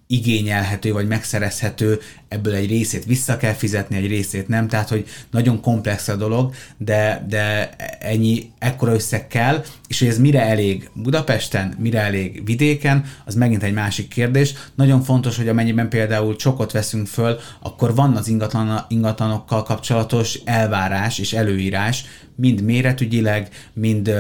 igényelhető 0.07 0.93
vagy 0.93 1.07
megszerezhető, 1.07 2.01
ebből 2.29 2.55
egy 2.55 2.69
részét 2.69 3.05
vissza 3.05 3.37
kell 3.37 3.53
fizetni, 3.53 3.97
egy 3.97 4.07
részét 4.07 4.49
nem, 4.49 4.69
tehát 4.69 4.89
hogy 4.89 5.07
nagyon 5.31 5.61
komplex 5.61 6.09
a 6.09 6.17
dolog, 6.17 6.55
de, 6.77 7.25
de 7.29 7.71
ennyi, 8.01 8.51
ekkora 8.59 8.95
összeg 8.95 9.27
kell, 9.27 9.65
és 9.89 9.99
hogy 9.99 10.09
ez 10.09 10.19
mire 10.19 10.43
elég 10.43 10.91
Budapesten, 10.93 11.75
mire 11.79 12.01
elég 12.01 12.45
vidéken, 12.45 13.05
az 13.25 13.35
megint 13.35 13.63
egy 13.63 13.73
másik 13.73 14.09
kérdés. 14.09 14.55
Nagyon 14.75 15.03
fontos, 15.03 15.37
hogy 15.37 15.49
amennyiben 15.49 15.89
például 15.89 16.37
csokot 16.37 16.73
veszünk 16.73 17.07
föl, 17.07 17.39
akkor 17.61 17.95
van 17.95 18.17
az 18.17 18.29
ingatlan, 18.29 18.85
ingatlanokkal 18.89 19.63
kapcsolatos 19.63 20.35
elvárás 20.45 21.19
és 21.19 21.33
előírás, 21.33 22.05
mind 22.39 22.63
méretügyileg, 22.63 23.49
mind 23.73 24.11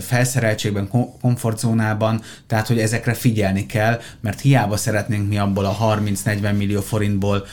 felszereltségben, 0.00 0.88
komfortzónában, 1.20 2.22
tehát 2.46 2.66
hogy 2.66 2.78
ezekre 2.78 3.14
figyelni 3.14 3.66
kell, 3.66 4.00
mert 4.20 4.40
hiába 4.40 4.76
szeretnénk 4.76 5.28
mi 5.28 5.38
abból 5.38 5.64
a 5.64 5.76
30-40 5.76 6.56
millió 6.56 6.80
forintból 6.80 7.46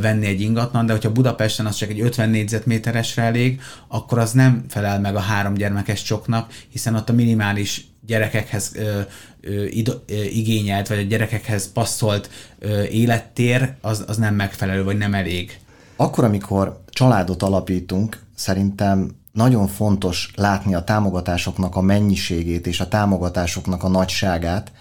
venni 0.00 0.26
egy 0.26 0.40
ingatlan, 0.40 0.86
de 0.86 0.92
hogyha 0.92 1.12
Budapesten 1.12 1.66
az 1.66 1.74
csak 1.76 1.90
egy 1.90 2.00
50 2.00 2.30
négyzetméteresre 2.30 3.22
elég, 3.22 3.60
akkor 3.88 4.18
az 4.18 4.32
nem 4.32 4.64
felel 4.68 5.00
meg 5.00 5.16
a 5.16 5.20
három 5.20 5.54
gyermekes 5.54 6.02
csoknak, 6.02 6.52
hiszen 6.68 6.94
ott 6.94 7.08
a 7.08 7.12
minimális 7.12 7.86
gyerekekhez 8.06 8.70
ö, 8.74 9.00
ö, 9.40 9.64
id, 9.64 9.88
ö, 9.88 10.22
igényelt, 10.22 10.88
vagy 10.88 10.98
a 10.98 11.02
gyerekekhez 11.02 11.72
passzolt 11.72 12.30
ö, 12.58 12.82
élettér, 12.82 13.74
az, 13.80 14.04
az 14.06 14.16
nem 14.16 14.34
megfelelő, 14.34 14.84
vagy 14.84 14.96
nem 14.96 15.14
elég. 15.14 15.58
Akkor, 15.96 16.24
amikor 16.24 16.82
családot 16.90 17.42
alapítunk, 17.42 18.22
szerintem 18.34 19.10
nagyon 19.32 19.66
fontos 19.66 20.30
látni 20.36 20.74
a 20.74 20.84
támogatásoknak 20.84 21.76
a 21.76 21.80
mennyiségét 21.80 22.66
és 22.66 22.80
a 22.80 22.88
támogatásoknak 22.88 23.82
a 23.82 23.88
nagyságát, 23.88 24.72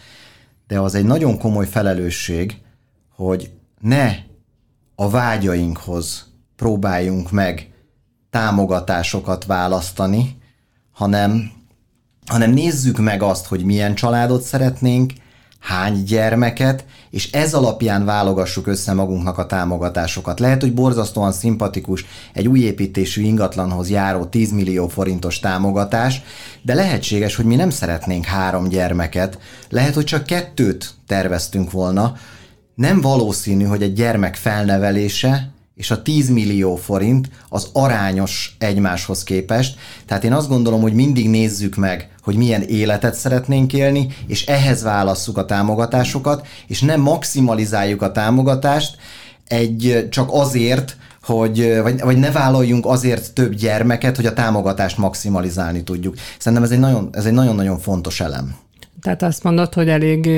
de 0.67 0.79
az 0.79 0.95
egy 0.95 1.05
nagyon 1.05 1.37
komoly 1.37 1.67
felelősség, 1.67 2.57
hogy 3.15 3.49
ne 3.79 4.15
a 4.95 5.09
vágyainkhoz 5.09 6.25
próbáljunk 6.55 7.31
meg 7.31 7.73
támogatásokat 8.29 9.45
választani, 9.45 10.37
hanem, 10.91 11.51
hanem 12.25 12.51
nézzük 12.51 12.97
meg 12.97 13.21
azt, 13.21 13.45
hogy 13.45 13.63
milyen 13.63 13.95
családot 13.95 14.41
szeretnénk, 14.41 15.13
hány 15.63 16.03
gyermeket, 16.03 16.85
és 17.09 17.31
ez 17.31 17.53
alapján 17.53 18.05
válogassuk 18.05 18.67
össze 18.67 18.93
magunknak 18.93 19.37
a 19.37 19.45
támogatásokat. 19.45 20.39
Lehet, 20.39 20.61
hogy 20.61 20.73
borzasztóan 20.73 21.31
szimpatikus 21.31 22.05
egy 22.33 22.47
új 22.47 22.59
építésű 22.59 23.21
ingatlanhoz 23.21 23.89
járó 23.89 24.25
10 24.25 24.51
millió 24.51 24.87
forintos 24.87 25.39
támogatás, 25.39 26.21
de 26.61 26.73
lehetséges, 26.73 27.35
hogy 27.35 27.45
mi 27.45 27.55
nem 27.55 27.69
szeretnénk 27.69 28.25
három 28.25 28.67
gyermeket, 28.67 29.39
lehet, 29.69 29.93
hogy 29.93 30.05
csak 30.05 30.25
kettőt 30.25 30.93
terveztünk 31.07 31.71
volna. 31.71 32.15
Nem 32.75 33.01
valószínű, 33.01 33.63
hogy 33.63 33.81
egy 33.81 33.93
gyermek 33.93 34.35
felnevelése 34.35 35.51
és 35.75 35.91
a 35.91 36.01
10 36.01 36.29
millió 36.29 36.75
forint 36.75 37.29
az 37.49 37.69
arányos 37.73 38.55
egymáshoz 38.59 39.23
képest. 39.23 39.77
Tehát 40.05 40.23
én 40.23 40.33
azt 40.33 40.47
gondolom, 40.47 40.81
hogy 40.81 40.93
mindig 40.93 41.29
nézzük 41.29 41.75
meg, 41.75 42.09
hogy 42.21 42.35
milyen 42.35 42.61
életet 42.61 43.15
szeretnénk 43.15 43.73
élni, 43.73 44.07
és 44.27 44.45
ehhez 44.45 44.83
válasszuk 44.83 45.37
a 45.37 45.45
támogatásokat, 45.45 46.47
és 46.67 46.81
nem 46.81 47.01
maximalizáljuk 47.01 48.01
a 48.01 48.11
támogatást 48.11 48.97
egy 49.47 50.07
csak 50.09 50.29
azért, 50.31 50.97
hogy, 51.23 51.79
vagy, 51.81 51.99
vagy 51.99 52.17
ne 52.17 52.31
vállaljunk 52.31 52.85
azért 52.85 53.33
több 53.33 53.53
gyermeket, 53.53 54.15
hogy 54.15 54.25
a 54.25 54.33
támogatást 54.33 54.97
maximalizálni 54.97 55.83
tudjuk. 55.83 56.15
Szerintem 56.37 56.63
ez 56.63 56.71
egy 56.71 56.79
nagyon, 56.79 57.09
ez 57.11 57.25
egy 57.25 57.33
nagyon-nagyon 57.33 57.79
fontos 57.79 58.19
elem. 58.19 58.55
Tehát 59.01 59.23
azt 59.23 59.43
mondod, 59.43 59.73
hogy 59.73 59.89
elég 59.89 60.29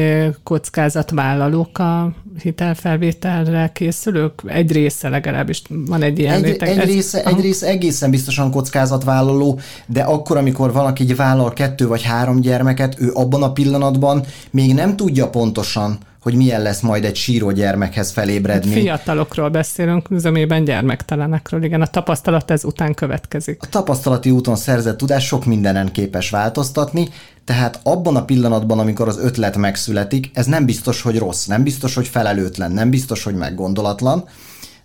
kockázatvállalók 0.43 1.77
a 1.77 2.13
hitelfelvételre 2.41 3.71
készülők? 3.73 4.41
Egy 4.45 4.71
része 4.71 5.09
legalábbis 5.09 5.61
van 5.69 6.01
egy 6.01 6.19
ilyen 6.19 6.33
egy, 6.33 6.43
réteg. 6.43 6.67
egy, 6.67 6.77
Ez- 6.77 6.85
része, 6.85 7.23
egy 7.23 7.39
része 7.39 7.67
egészen 7.67 8.09
biztosan 8.09 8.51
kockázatvállaló, 8.51 9.59
de 9.85 10.01
akkor, 10.01 10.37
amikor 10.37 10.73
valaki 10.73 11.03
így 11.03 11.15
vállal 11.15 11.53
kettő 11.53 11.87
vagy 11.87 12.01
három 12.01 12.41
gyermeket, 12.41 12.95
ő 12.99 13.11
abban 13.13 13.43
a 13.43 13.51
pillanatban 13.51 14.23
még 14.51 14.73
nem 14.73 14.95
tudja 14.95 15.29
pontosan, 15.29 15.97
hogy 16.25 16.35
milyen 16.35 16.61
lesz 16.61 16.81
majd 16.81 17.05
egy 17.05 17.15
síró 17.15 17.51
gyermekhez 17.51 18.11
felébredni. 18.11 18.71
Fiatalokról 18.71 19.49
beszélünk, 19.49 20.07
zömében 20.11 20.63
gyermektelenekről. 20.63 21.63
Igen, 21.63 21.81
a 21.81 21.87
tapasztalat 21.87 22.51
ez 22.51 22.63
után 22.63 22.93
következik. 22.93 23.61
A 23.61 23.67
tapasztalati 23.69 24.29
úton 24.29 24.55
szerzett 24.55 24.97
tudás 24.97 25.25
sok 25.25 25.45
mindenen 25.45 25.91
képes 25.91 26.29
változtatni, 26.29 27.09
tehát 27.45 27.79
abban 27.83 28.15
a 28.15 28.25
pillanatban, 28.25 28.79
amikor 28.79 29.07
az 29.07 29.17
ötlet 29.17 29.57
megszületik, 29.57 30.31
ez 30.33 30.45
nem 30.45 30.65
biztos, 30.65 31.01
hogy 31.01 31.17
rossz, 31.17 31.45
nem 31.45 31.63
biztos, 31.63 31.95
hogy 31.95 32.07
felelőtlen, 32.07 32.71
nem 32.71 32.89
biztos, 32.89 33.23
hogy 33.23 33.35
meggondolatlan, 33.35 34.27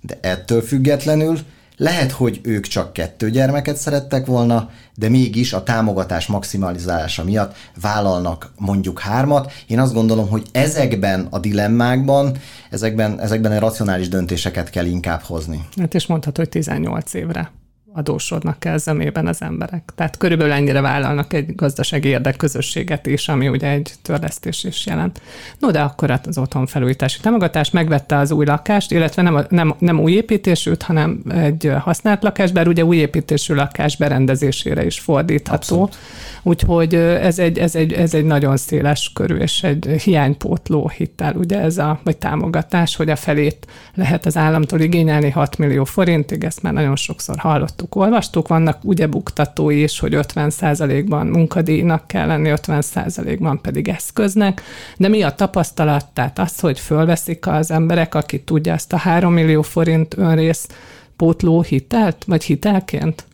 de 0.00 0.18
ettől 0.22 0.62
függetlenül 0.62 1.38
lehet, 1.80 2.10
hogy 2.10 2.40
ők 2.42 2.66
csak 2.66 2.92
kettő 2.92 3.30
gyermeket 3.30 3.76
szerettek 3.76 4.26
volna, 4.26 4.70
de 4.94 5.08
mégis 5.08 5.52
a 5.52 5.62
támogatás 5.62 6.26
maximalizálása 6.26 7.24
miatt 7.24 7.56
vállalnak 7.80 8.52
mondjuk 8.58 9.00
hármat. 9.00 9.52
Én 9.66 9.78
azt 9.78 9.94
gondolom, 9.94 10.28
hogy 10.28 10.46
ezekben 10.52 11.26
a 11.30 11.38
dilemmákban, 11.38 12.36
ezekben, 12.70 13.20
ezekben 13.20 13.52
a 13.52 13.58
racionális 13.58 14.08
döntéseket 14.08 14.70
kell 14.70 14.86
inkább 14.86 15.20
hozni. 15.20 15.68
Hát 15.78 15.94
és 15.94 16.06
mondhatod, 16.06 16.36
hogy 16.36 16.48
18 16.48 17.14
évre 17.14 17.50
adósodnak 17.92 18.64
el 18.64 18.78
zömében 18.78 19.26
az 19.26 19.42
emberek. 19.42 19.92
Tehát 19.94 20.16
körülbelül 20.16 20.52
ennyire 20.52 20.80
vállalnak 20.80 21.32
egy 21.32 21.54
gazdasági 21.54 22.08
érdekközösséget 22.08 23.06
is, 23.06 23.28
ami 23.28 23.48
ugye 23.48 23.68
egy 23.68 23.92
törlesztés 24.02 24.64
is 24.64 24.86
jelent. 24.86 25.20
No, 25.58 25.70
de 25.70 25.80
akkor 25.80 26.10
az 26.10 26.38
otthonfelújítási 26.38 27.20
támogatás 27.20 27.70
megvette 27.70 28.16
az 28.16 28.30
új 28.30 28.44
lakást, 28.44 28.92
illetve 28.92 29.22
nem, 29.22 29.34
a- 29.34 29.46
nem, 29.48 29.74
nem 29.78 30.00
új 30.00 30.12
építésűt, 30.12 30.82
hanem 30.82 31.22
egy 31.28 31.72
használt 31.78 32.22
lakás, 32.22 32.52
bár 32.52 32.68
ugye 32.68 32.84
új 32.84 32.96
építésű 32.96 33.54
lakás 33.54 33.96
berendezésére 33.96 34.84
is 34.84 34.98
fordítható. 35.00 35.82
Abszolút. 35.82 35.96
Úgyhogy 36.42 36.94
ez 36.94 37.38
egy, 37.38 37.58
ez, 37.58 37.74
egy, 37.74 37.92
ez 37.92 38.14
egy 38.14 38.24
nagyon 38.24 38.56
széles 38.56 39.10
körű 39.14 39.36
és 39.36 39.62
egy 39.62 39.86
hiánypótló 39.86 40.88
hitel, 40.96 41.34
ugye 41.36 41.60
ez 41.60 41.78
a, 41.78 42.00
vagy 42.04 42.16
támogatás, 42.16 42.96
hogy 42.96 43.10
a 43.10 43.16
felét 43.16 43.66
lehet 43.94 44.26
az 44.26 44.36
államtól 44.36 44.80
igényelni 44.80 45.30
6 45.30 45.58
millió 45.58 45.84
forintig, 45.84 46.44
ezt 46.44 46.62
már 46.62 46.72
nagyon 46.72 46.96
sokszor 46.96 47.36
hallottuk, 47.80 47.94
olvastuk, 47.94 48.48
vannak 48.48 48.78
ugye 48.84 49.06
buktatói 49.06 49.82
is, 49.82 49.98
hogy 49.98 50.12
50%-ban 50.16 51.26
munkadíjnak 51.26 52.06
kell 52.06 52.26
lenni, 52.26 52.52
50%-ban 52.54 53.60
pedig 53.60 53.88
eszköznek, 53.88 54.62
de 54.96 55.08
mi 55.08 55.22
a 55.22 55.34
tapasztalat? 55.34 56.06
Tehát 56.12 56.38
az, 56.38 56.60
hogy 56.60 56.78
fölveszik 56.78 57.46
az 57.46 57.70
emberek, 57.70 58.14
aki 58.14 58.40
tudja 58.40 58.72
ezt 58.72 58.92
a 58.92 58.96
3 58.96 59.32
millió 59.32 59.62
forint 59.62 60.16
önrész 60.16 60.68
pótló 61.16 61.62
hitelt, 61.62 62.24
vagy 62.26 62.44
hitelként? 62.44 63.24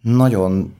nagyon 0.00 0.74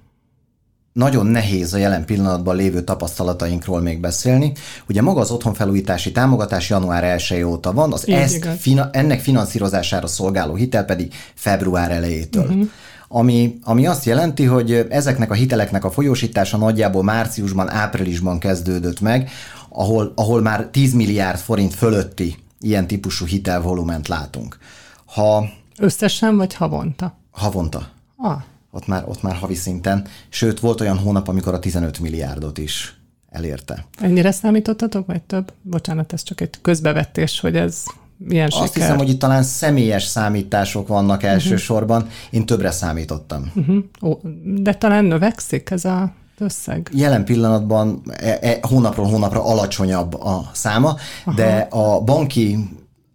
nagyon 0.95 1.27
nehéz 1.27 1.75
a 1.75 1.77
jelen 1.77 2.05
pillanatban 2.05 2.57
lévő 2.57 2.83
tapasztalatainkról 2.83 3.81
még 3.81 4.01
beszélni. 4.01 4.53
Ugye 4.89 5.03
maga 5.03 5.21
az 5.21 5.31
otthonfelújítási 5.31 6.13
támogatás 6.13 6.71
január 6.71 7.05
1 7.31 7.43
óta 7.43 7.73
van, 7.73 7.93
az 7.93 8.09
Így 8.09 8.15
ezt 8.15 8.37
igaz. 8.37 8.59
fina, 8.59 8.91
ennek 8.93 9.21
finanszírozására 9.21 10.07
szolgáló 10.07 10.55
hitel 10.55 10.85
pedig 10.85 11.15
február 11.35 11.91
elejétől. 11.91 12.45
Uh-huh. 12.45 12.69
Ami, 13.09 13.59
ami 13.63 13.87
azt 13.87 14.05
jelenti, 14.05 14.45
hogy 14.45 14.87
ezeknek 14.91 15.31
a 15.31 15.35
hiteleknek 15.35 15.85
a 15.85 15.91
folyósítása 15.91 16.57
nagyjából 16.57 17.03
márciusban, 17.03 17.71
áprilisban 17.71 18.39
kezdődött 18.39 19.01
meg, 19.01 19.31
ahol, 19.69 20.13
ahol 20.17 20.41
már 20.43 20.67
10 20.67 20.93
milliárd 20.93 21.39
forint 21.39 21.75
fölötti 21.75 22.37
ilyen 22.61 22.87
típusú 22.87 23.27
hitelvolument 23.27 24.09
látunk. 24.09 24.59
Ha 25.05 25.49
Összesen 25.79 26.37
vagy 26.37 26.55
havonta? 26.55 27.17
havonta 27.31 27.89
Ah, 28.17 28.43
ott 28.75 28.87
már, 28.87 29.05
ott 29.07 29.23
már 29.23 29.35
havi 29.35 29.55
szinten, 29.55 30.07
sőt 30.29 30.61
volt 30.61 30.81
olyan 30.81 30.99
hónap, 30.99 31.29
amikor 31.29 31.55
a 31.55 31.59
15 31.59 31.99
milliárdot 31.99 32.59
is 32.59 32.99
elérte. 33.31 33.87
ennyire 34.01 34.31
számítottatok, 34.31 35.07
vagy 35.07 35.23
több? 35.23 35.53
Bocsánat, 35.63 36.13
ez 36.13 36.23
csak 36.23 36.41
egy 36.41 36.61
közbevetés, 36.63 37.41
hogy 37.41 37.57
ez 37.57 37.83
milyen 38.17 38.47
Azt 38.47 38.57
siker. 38.57 38.83
hiszem, 38.83 38.97
hogy 38.97 39.09
itt 39.09 39.19
talán 39.19 39.43
személyes 39.43 40.05
számítások 40.05 40.89
vannak 40.89 41.23
elsősorban, 41.23 42.09
én 42.31 42.47
többre 42.47 42.71
számítottam. 42.71 43.53
Uh-huh. 43.55 43.85
Ó, 44.03 44.19
de 44.45 44.75
talán 44.75 45.05
növekszik 45.05 45.71
ez 45.71 45.85
a 45.85 46.13
összeg? 46.39 46.91
Jelen 46.93 47.25
pillanatban 47.25 48.03
e, 48.17 48.39
e, 48.41 48.59
hónapról 48.69 49.07
hónapra 49.07 49.45
alacsonyabb 49.45 50.15
a 50.15 50.51
száma, 50.53 50.97
Aha. 51.25 51.37
de 51.37 51.67
a 51.71 52.01
banki, 52.01 52.59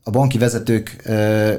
a 0.04 0.10
banki 0.10 0.38
vezetők 0.38 1.04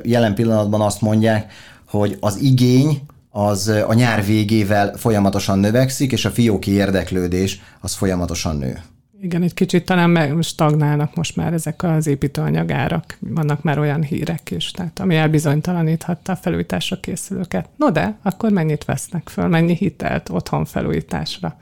jelen 0.03 0.35
pillanatban 0.35 0.81
azt 0.81 1.01
mondják, 1.01 1.53
hogy 1.89 2.17
az 2.21 2.37
igény 2.41 3.03
az 3.31 3.69
a 3.69 3.95
nyár 3.95 4.25
végével 4.25 4.93
folyamatosan 4.97 5.59
növekszik, 5.59 6.12
és 6.12 6.25
a 6.25 6.31
fióki 6.31 6.71
érdeklődés 6.71 7.61
az 7.81 7.95
folyamatosan 7.95 8.57
nő. 8.57 8.83
Igen, 9.23 9.43
egy 9.43 9.55
kicsit 9.55 9.85
talán 9.85 10.11
meg 10.11 10.43
stagnálnak 10.43 11.14
most 11.14 11.37
már 11.37 11.53
ezek 11.53 11.83
az 11.83 12.07
építőanyagárak. 12.07 13.16
Vannak 13.19 13.62
már 13.62 13.79
olyan 13.79 14.03
hírek 14.03 14.51
is, 14.51 14.71
tehát 14.71 15.01
ami 15.01 15.16
elbizonytalaníthatta 15.16 16.33
a 16.33 16.37
felújításra 16.37 17.01
készülőket. 17.01 17.69
No 17.77 17.90
de, 17.90 18.19
akkor 18.23 18.51
mennyit 18.51 18.85
vesznek 18.85 19.29
föl, 19.29 19.49
mennyi 19.49 19.75
hitelt 19.75 20.29
otthon 20.29 20.64
felújításra? 20.64 21.57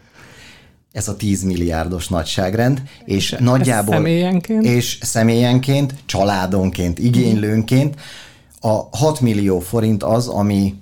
ez 0.93 1.09
a 1.09 1.17
10 1.17 1.43
milliárdos 1.43 2.09
nagyságrend, 2.09 2.83
és 3.05 3.37
nagyjából... 3.39 3.95
személyenként? 3.95 4.65
És 4.65 4.99
személyenként, 5.03 5.95
családonként, 6.07 6.99
igénylőnként 6.99 8.01
a 8.61 8.97
6 8.97 9.21
millió 9.21 9.59
forint 9.59 10.03
az, 10.03 10.29
ami 10.29 10.75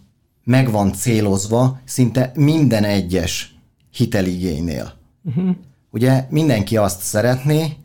meg 0.46 0.70
van 0.70 0.92
célozva 0.92 1.80
szinte 1.85 2.32
minden 2.35 2.85
egyes 2.85 3.54
hiteligénynél. 3.90 4.92
Uh-huh. 5.24 5.56
Ugye 5.90 6.26
mindenki 6.30 6.76
azt 6.76 7.00
szeretné, 7.00 7.76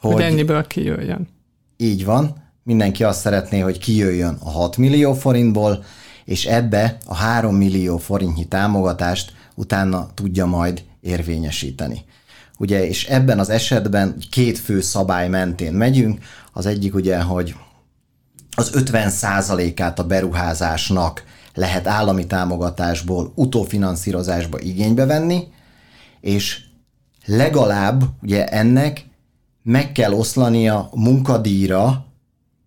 hogy, 0.00 0.12
Hogy 0.12 0.22
ennyiből 0.22 0.66
kijöjjön. 0.66 1.28
így 1.76 2.04
van, 2.04 2.42
mindenki 2.62 3.04
azt 3.04 3.20
szeretné, 3.20 3.58
hogy 3.58 3.78
kijöjjön 3.78 4.36
a 4.44 4.50
6 4.50 4.76
millió 4.76 5.12
forintból, 5.12 5.84
és 6.24 6.44
ebbe 6.44 6.98
a 7.06 7.14
3 7.14 7.54
millió 7.56 7.98
forintnyi 7.98 8.44
támogatást 8.48 9.32
utána 9.54 10.08
tudja 10.14 10.46
majd 10.46 10.82
érvényesíteni. 11.00 12.04
Ugye, 12.58 12.86
és 12.86 13.06
ebben 13.06 13.38
az 13.38 13.50
esetben 13.50 14.16
két 14.30 14.58
fő 14.58 14.80
szabály 14.80 15.28
mentén 15.28 15.72
megyünk. 15.72 16.18
Az 16.52 16.66
egyik 16.66 16.94
ugye, 16.94 17.20
hogy 17.20 17.54
az 18.56 18.70
50%-át 18.74 19.98
a 19.98 20.06
beruházásnak 20.06 21.24
lehet 21.54 21.86
állami 21.86 22.26
támogatásból, 22.26 23.32
utófinanszírozásba 23.34 24.60
igénybe 24.60 25.06
venni, 25.06 25.48
és 26.20 26.60
legalább 27.24 28.02
ugye 28.22 28.46
ennek 28.46 29.04
meg 29.62 29.92
kell 29.92 30.12
oszlania 30.12 30.88
munkadíjra 30.94 32.04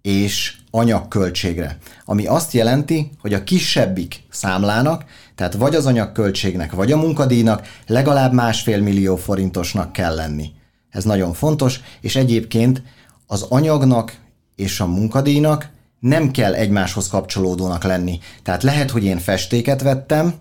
és 0.01 0.57
anyagköltségre. 0.71 1.77
Ami 2.05 2.25
azt 2.25 2.53
jelenti, 2.53 3.11
hogy 3.21 3.33
a 3.33 3.43
kisebbik 3.43 4.23
számlának, 4.29 5.05
tehát 5.35 5.53
vagy 5.53 5.75
az 5.75 5.85
anyagköltségnek, 5.85 6.71
vagy 6.71 6.91
a 6.91 6.97
munkadíjnak 6.97 7.67
legalább 7.87 8.33
másfél 8.33 8.81
millió 8.81 9.15
forintosnak 9.15 9.93
kell 9.93 10.15
lenni. 10.15 10.51
Ez 10.89 11.03
nagyon 11.03 11.33
fontos, 11.33 11.79
és 12.01 12.15
egyébként 12.15 12.83
az 13.27 13.41
anyagnak 13.41 14.17
és 14.55 14.79
a 14.79 14.85
munkadíjnak 14.85 15.69
nem 16.03 16.31
kell 16.31 16.53
egymáshoz 16.53 17.07
kapcsolódónak 17.07 17.83
lenni. 17.83 18.19
Tehát 18.41 18.63
lehet, 18.63 18.91
hogy 18.91 19.03
én 19.03 19.17
festéket 19.17 19.81
vettem, 19.81 20.33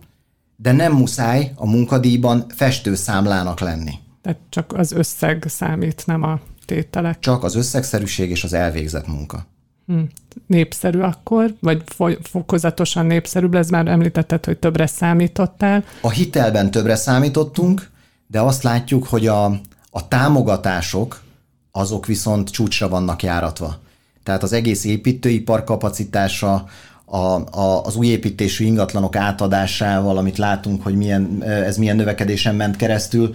de 0.57 0.73
nem 0.73 0.93
muszáj 0.93 1.53
a 1.55 1.67
munkadíjban 1.67 2.45
festőszámlának 2.49 3.61
lenni. 3.61 3.93
Tehát 4.23 4.39
csak 4.49 4.73
az 4.73 4.93
összeg 4.93 5.45
számít, 5.49 6.03
nem 6.07 6.23
a 6.23 6.41
tételek. 6.67 7.19
Csak 7.19 7.45
az 7.45 7.55
összegszerűség 7.55 8.31
és 8.31 8.45
az 8.45 8.53
elvégzett 8.53 9.07
munka. 9.07 9.47
Hm. 9.87 10.01
Népszerű 10.47 10.99
akkor, 10.99 11.55
vagy 11.61 11.83
fo- 11.87 12.29
fokozatosan 12.29 13.07
népszerűbb 13.07 13.55
lesz, 13.55 13.71
már 13.71 13.87
említetted, 13.87 14.45
hogy 14.45 14.59
többre 14.59 14.87
számítottál. 14.87 15.85
A 16.01 16.11
hitelben 16.11 16.71
többre 16.71 16.95
számítottunk, 16.95 17.91
de 18.27 18.41
azt 18.41 18.63
látjuk, 18.63 19.07
hogy 19.07 19.27
a, 19.27 19.45
a 19.91 20.09
támogatások 20.09 21.23
azok 21.71 22.07
viszont 22.07 22.51
csúcsra 22.51 22.89
vannak 22.89 23.23
járatva. 23.23 23.81
Tehát 24.23 24.43
az 24.43 24.53
egész 24.53 24.85
építőipar 24.85 25.65
kapacitása, 25.65 26.65
a, 27.05 27.59
a, 27.61 27.85
az 27.85 27.97
új 27.97 28.07
építésű 28.07 28.65
ingatlanok 28.65 29.17
átadásával, 29.17 30.17
amit 30.17 30.39
látunk, 30.39 30.83
hogy 30.83 30.97
milyen, 30.97 31.43
ez 31.43 31.77
milyen 31.77 31.97
növekedésen 31.97 32.55
ment 32.55 32.77
keresztül, 32.77 33.35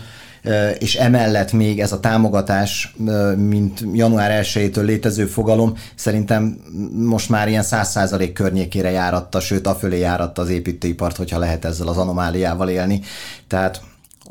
és 0.79 0.95
emellett 0.95 1.51
még 1.51 1.79
ez 1.79 1.91
a 1.91 1.99
támogatás, 1.99 2.95
mint 3.35 3.83
január 3.93 4.43
1-től 4.43 4.83
létező 4.83 5.25
fogalom, 5.25 5.73
szerintem 5.95 6.61
most 6.93 7.29
már 7.29 7.47
ilyen 7.47 7.63
100% 7.65 8.29
környékére 8.33 8.91
járatta, 8.91 9.39
sőt, 9.39 9.67
afölé 9.67 9.99
járatta 9.99 10.41
az 10.41 10.49
építőipart, 10.49 11.15
hogyha 11.15 11.39
lehet 11.39 11.65
ezzel 11.65 11.87
az 11.87 11.97
anomáliával 11.97 12.69
élni. 12.69 13.01
Tehát 13.47 13.81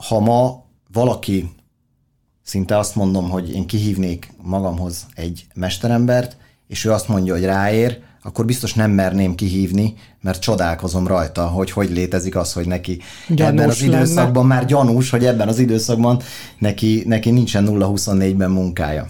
ha 0.09 0.21
ma 0.21 0.65
valaki 0.93 1.51
szinte 2.43 2.79
azt 2.79 2.95
mondom, 2.95 3.31
hogy 3.31 3.53
én 3.53 3.67
kihívnék 3.67 4.33
magamhoz 4.43 5.07
egy 5.15 5.47
mesterembert, 5.55 6.37
és 6.69 6.85
ő 6.85 6.93
azt 6.93 7.09
mondja, 7.09 7.33
hogy 7.33 7.45
ráér, 7.45 7.99
akkor 8.23 8.45
biztos 8.45 8.75
nem 8.75 8.91
merném 8.91 9.35
kihívni, 9.35 9.95
mert 10.21 10.41
csodálkozom 10.41 11.07
rajta, 11.07 11.47
hogy 11.47 11.71
hogy 11.71 11.91
létezik 11.91 12.37
az, 12.37 12.53
hogy 12.53 12.67
neki 12.67 13.01
gyanús 13.29 13.53
ebben 13.53 13.69
az 13.69 13.81
lenne. 13.81 13.97
időszakban 13.97 14.47
már 14.47 14.67
gyanús, 14.67 15.11
hogy 15.11 15.25
ebben 15.25 15.49
az 15.49 15.59
időszakban 15.59 16.21
neki, 16.59 17.03
neki 17.07 17.31
nincsen 17.31 17.67
0-24-ben 17.69 18.51
munkája. 18.51 19.07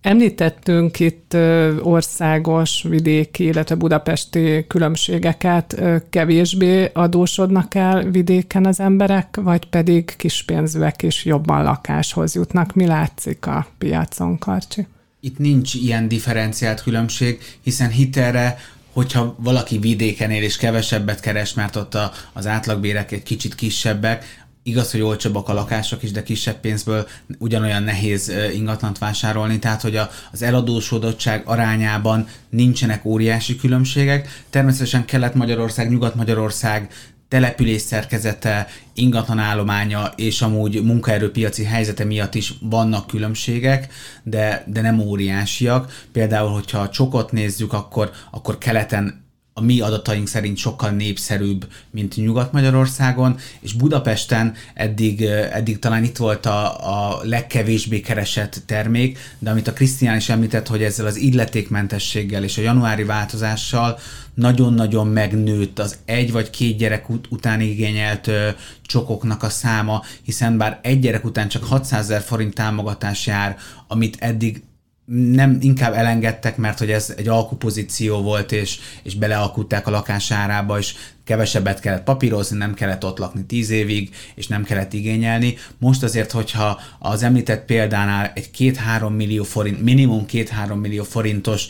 Említettünk 0.00 1.00
itt 1.00 1.36
országos, 1.82 2.84
vidéki, 2.88 3.44
illetve 3.44 3.74
budapesti 3.74 4.64
különbségeket. 4.68 5.82
Kevésbé 6.10 6.90
adósodnak 6.94 7.74
el 7.74 8.02
vidéken 8.02 8.66
az 8.66 8.80
emberek, 8.80 9.38
vagy 9.42 9.68
pedig 9.68 10.16
kispénzűek 10.16 11.02
is 11.02 11.24
jobban 11.24 11.62
lakáshoz 11.62 12.34
jutnak? 12.34 12.74
Mi 12.74 12.86
látszik 12.86 13.46
a 13.46 13.66
piacon, 13.78 14.38
Karcsi? 14.38 14.86
Itt 15.20 15.38
nincs 15.38 15.74
ilyen 15.74 16.08
differenciált 16.08 16.82
különbség, 16.82 17.58
hiszen 17.62 17.90
hitelre 17.90 18.58
hogyha 18.92 19.36
valaki 19.38 19.78
vidéken 19.78 20.30
él 20.30 20.42
és 20.42 20.56
kevesebbet 20.56 21.20
keres, 21.20 21.54
mert 21.54 21.76
ott 21.76 21.94
a, 21.94 22.12
az 22.32 22.46
átlagbérek 22.46 23.12
egy 23.12 23.22
kicsit 23.22 23.54
kisebbek, 23.54 24.46
Igaz, 24.68 24.90
hogy 24.90 25.00
olcsóbbak 25.00 25.48
a 25.48 25.52
lakások 25.52 26.02
is, 26.02 26.10
de 26.10 26.22
kisebb 26.22 26.60
pénzből 26.60 27.08
ugyanolyan 27.38 27.82
nehéz 27.82 28.32
ingatlant 28.54 28.98
vásárolni, 28.98 29.58
tehát 29.58 29.82
hogy 29.82 29.96
a, 29.96 30.10
az 30.32 30.42
eladósodottság 30.42 31.42
arányában 31.44 32.26
nincsenek 32.50 33.04
óriási 33.04 33.56
különbségek. 33.56 34.44
Természetesen 34.50 35.04
Kelet-Magyarország, 35.04 35.90
Nyugat-Magyarország 35.90 36.90
település 37.28 37.80
szerkezete, 37.80 38.66
ingatlan 38.94 39.38
állománya 39.38 40.12
és 40.16 40.42
amúgy 40.42 40.82
munkaerőpiaci 40.82 41.64
helyzete 41.64 42.04
miatt 42.04 42.34
is 42.34 42.54
vannak 42.60 43.06
különbségek, 43.06 43.92
de, 44.22 44.64
de 44.66 44.80
nem 44.80 45.00
óriásiak. 45.00 46.06
Például, 46.12 46.50
hogyha 46.50 46.78
a 46.78 46.88
csokot 46.88 47.32
nézzük, 47.32 47.72
akkor, 47.72 48.10
akkor 48.30 48.58
keleten 48.58 49.26
a 49.58 49.60
mi 49.60 49.80
adataink 49.80 50.28
szerint 50.28 50.56
sokkal 50.56 50.90
népszerűbb, 50.90 51.68
mint 51.90 52.16
Nyugat-Magyarországon, 52.16 53.36
és 53.60 53.72
Budapesten 53.72 54.54
eddig, 54.74 55.22
eddig 55.52 55.78
talán 55.78 56.04
itt 56.04 56.16
volt 56.16 56.46
a, 56.46 56.88
a 57.08 57.20
legkevésbé 57.22 58.00
keresett 58.00 58.62
termék, 58.66 59.18
de 59.38 59.50
amit 59.50 59.68
a 59.68 59.72
Krisztián 59.72 60.16
is 60.16 60.28
említett, 60.28 60.66
hogy 60.66 60.82
ezzel 60.82 61.06
az 61.06 61.16
illetékmentességgel 61.16 62.44
és 62.44 62.58
a 62.58 62.62
januári 62.62 63.04
változással 63.04 63.98
nagyon-nagyon 64.34 65.06
megnőtt 65.06 65.78
az 65.78 65.96
egy 66.04 66.32
vagy 66.32 66.50
két 66.50 66.76
gyerek 66.76 67.08
ut- 67.08 67.26
után 67.30 67.60
igényelt 67.60 68.26
ö, 68.26 68.48
csokoknak 68.82 69.42
a 69.42 69.48
száma, 69.48 70.02
hiszen 70.22 70.58
bár 70.58 70.78
egy 70.82 71.00
gyerek 71.00 71.24
után 71.24 71.48
csak 71.48 71.64
600 71.64 72.00
ezer 72.00 72.20
forint 72.20 72.54
támogatás 72.54 73.26
jár, 73.26 73.56
amit 73.88 74.16
eddig 74.20 74.62
nem 75.10 75.58
inkább 75.60 75.92
elengedtek, 75.92 76.56
mert 76.56 76.78
hogy 76.78 76.90
ez 76.90 77.14
egy 77.16 77.28
alkupozíció 77.28 78.22
volt, 78.22 78.52
és, 78.52 78.78
és 79.02 79.14
belealkutták 79.14 79.86
a 79.86 79.90
lakásárába, 79.90 80.78
és 80.78 80.94
kevesebbet 81.24 81.80
kellett 81.80 82.04
papírozni, 82.04 82.56
nem 82.56 82.74
kellett 82.74 83.04
ott 83.04 83.18
lakni 83.18 83.44
tíz 83.44 83.70
évig, 83.70 84.14
és 84.34 84.46
nem 84.46 84.64
kellett 84.64 84.92
igényelni. 84.92 85.56
Most 85.78 86.02
azért, 86.02 86.30
hogyha 86.30 86.80
az 86.98 87.22
említett 87.22 87.64
példánál 87.64 88.32
egy 88.34 88.50
két-három 88.50 89.14
millió 89.14 89.42
forint, 89.42 89.82
minimum 89.82 90.26
két-három 90.26 90.80
millió 90.80 91.02
forintos 91.02 91.66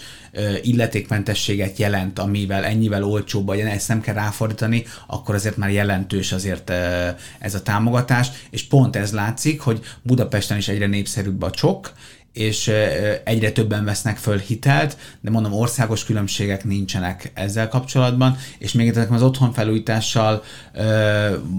illetékmentességet 0.62 1.78
jelent, 1.78 2.18
amivel 2.18 2.64
ennyivel 2.64 3.04
olcsóbb, 3.04 3.46
vagy 3.46 3.60
ezt 3.60 3.88
nem 3.88 4.00
kell 4.00 4.14
ráfordítani, 4.14 4.84
akkor 5.06 5.34
azért 5.34 5.56
már 5.56 5.70
jelentős 5.70 6.32
azért 6.32 6.70
ez 7.38 7.54
a 7.54 7.62
támogatás, 7.62 8.28
és 8.50 8.62
pont 8.62 8.96
ez 8.96 9.12
látszik, 9.12 9.60
hogy 9.60 9.80
Budapesten 10.02 10.56
is 10.56 10.68
egyre 10.68 10.86
népszerűbb 10.86 11.42
a 11.42 11.50
csok, 11.50 11.92
és 12.32 12.70
egyre 13.24 13.50
többen 13.50 13.84
vesznek 13.84 14.16
föl 14.16 14.38
hitelt, 14.38 14.96
de 15.20 15.30
mondom, 15.30 15.52
országos 15.52 16.04
különbségek 16.04 16.64
nincsenek 16.64 17.30
ezzel 17.34 17.68
kapcsolatban, 17.68 18.36
és 18.58 18.72
még 18.72 18.86
itt 18.86 18.96
az 18.96 19.22
otthonfelújítással 19.22 20.42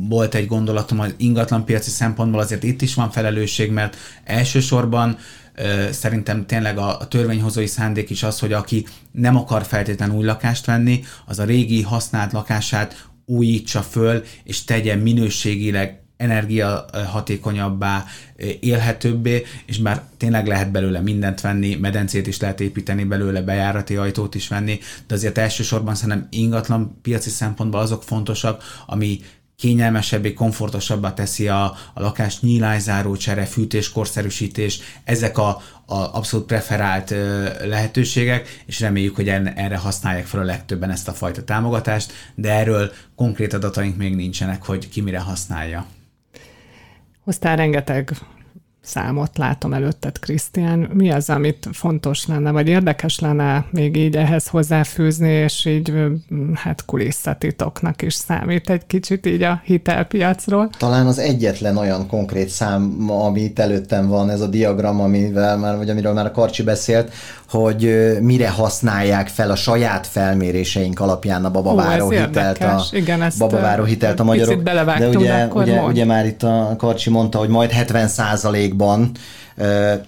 volt 0.10 0.36
egy 0.36 0.47
gondolatom, 0.47 0.97
hogy 0.97 1.15
ingatlanpiaci 1.17 1.89
szempontból 1.89 2.39
azért 2.39 2.63
itt 2.63 2.82
is 2.82 2.93
van 2.93 3.12
felelősség, 3.12 3.71
mert 3.71 3.97
elsősorban 4.23 5.17
szerintem 5.91 6.45
tényleg 6.45 6.77
a, 6.77 6.99
a 6.99 7.08
törvényhozói 7.08 7.67
szándék 7.67 8.10
is 8.10 8.23
az, 8.23 8.39
hogy 8.39 8.53
aki 8.53 8.86
nem 9.12 9.36
akar 9.36 9.65
feltétlenül 9.65 10.15
új 10.15 10.25
lakást 10.25 10.65
venni, 10.65 11.03
az 11.25 11.39
a 11.39 11.43
régi 11.43 11.82
használt 11.82 12.32
lakását 12.32 13.08
újítsa 13.25 13.82
föl, 13.82 14.23
és 14.43 14.63
tegye 14.63 14.95
minőségileg 14.95 15.98
energiahatékonyabbá, 16.19 18.05
élhetőbbé, 18.60 19.45
és 19.65 19.77
már 19.77 20.03
tényleg 20.17 20.47
lehet 20.47 20.71
belőle 20.71 20.99
mindent 20.99 21.41
venni, 21.41 21.75
medencét 21.75 22.27
is 22.27 22.39
lehet 22.39 22.60
építeni 22.60 23.03
belőle, 23.03 23.41
bejárati 23.41 23.95
ajtót 23.95 24.36
is 24.36 24.47
venni, 24.47 24.79
de 25.08 25.13
azért 25.13 25.38
elsősorban 25.38 25.95
szerintem 25.95 26.27
ingatlan 26.29 26.99
piaci 27.01 27.29
szempontból 27.29 27.79
azok 27.79 28.03
fontosak, 28.03 28.63
ami 28.86 29.19
kényelmesebbé, 29.55 30.34
komfortosabbá 30.34 31.13
teszi 31.13 31.47
a, 31.47 31.63
a 31.93 32.01
lakás 32.01 32.39
nyílászáró 32.39 33.15
csere, 33.15 33.45
fűtés, 33.45 33.91
korszerűsítés, 33.91 34.79
ezek 35.03 35.38
a, 35.38 35.47
a 35.86 35.95
abszolút 35.95 36.45
preferált 36.45 37.12
ö, 37.12 37.49
lehetőségek, 37.67 38.63
és 38.65 38.79
reméljük, 38.79 39.15
hogy 39.15 39.29
en, 39.29 39.47
erre 39.47 39.77
használják 39.77 40.25
fel 40.25 40.39
a 40.39 40.43
legtöbben 40.43 40.89
ezt 40.89 41.08
a 41.08 41.13
fajta 41.13 41.43
támogatást, 41.43 42.13
de 42.36 42.51
erről 42.51 42.91
konkrét 43.15 43.53
adataink 43.53 43.97
még 43.97 44.15
nincsenek, 44.15 44.65
hogy 44.65 44.89
ki 44.89 45.01
mire 45.01 45.19
használja. 45.19 45.86
Hoztál 47.29 47.55
rengeteg 47.55 48.11
számot 48.81 49.37
látom 49.37 49.73
előtted, 49.73 50.19
Krisztián. 50.19 50.79
Mi 50.93 51.11
az, 51.11 51.29
amit 51.29 51.67
fontos 51.71 52.25
lenne, 52.25 52.51
vagy 52.51 52.67
érdekes 52.67 53.19
lenne 53.19 53.65
még 53.71 53.95
így 53.95 54.15
ehhez 54.15 54.47
hozzáfűzni, 54.47 55.29
és 55.29 55.65
így 55.65 55.93
hát 56.53 56.85
kulisszatitoknak 56.85 58.01
is 58.01 58.13
számít 58.13 58.69
egy 58.69 58.85
kicsit 58.85 59.25
így 59.25 59.43
a 59.43 59.61
hitelpiacról? 59.63 60.69
Talán 60.77 61.07
az 61.07 61.19
egyetlen 61.19 61.77
olyan 61.77 62.07
konkrét 62.07 62.49
szám, 62.49 63.09
ami 63.09 63.41
itt 63.41 63.59
előttem 63.59 64.07
van, 64.07 64.29
ez 64.29 64.41
a 64.41 64.47
diagram, 64.47 65.01
amivel 65.01 65.57
már, 65.57 65.77
vagy 65.77 65.89
amiről 65.89 66.13
már 66.13 66.25
a 66.25 66.31
Karcsi 66.31 66.63
beszélt, 66.63 67.13
hogy 67.49 68.17
mire 68.21 68.49
használják 68.49 69.27
fel 69.27 69.51
a 69.51 69.55
saját 69.55 70.07
felméréseink 70.07 70.99
alapján 70.99 71.45
a 71.45 71.51
babaváró 71.51 72.05
Ó, 72.05 72.09
hitelt, 72.09 72.63
a, 72.63 72.83
Igen, 72.91 73.21
ezt 73.21 73.38
babaváró 73.38 73.83
hitelt 73.83 74.19
a 74.19 74.23
magyarok. 74.23 74.63
De 74.63 75.07
ugye, 75.07 75.47
ugye, 75.53 75.81
ugye 75.81 76.05
már 76.05 76.25
itt 76.25 76.43
a 76.43 76.75
Karcsi 76.77 77.09
mondta, 77.09 77.38
hogy 77.38 77.49
majd 77.49 77.71
70 77.71 78.07
százalékban 78.07 79.12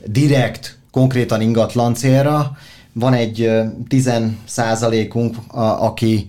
direkt, 0.05 0.77
konkrétan 0.91 1.41
ingatlan 1.41 1.93
célra, 1.93 2.51
van 2.93 3.13
egy 3.13 3.51
10 3.87 4.11
százalékunk, 4.45 5.35
aki, 5.79 6.25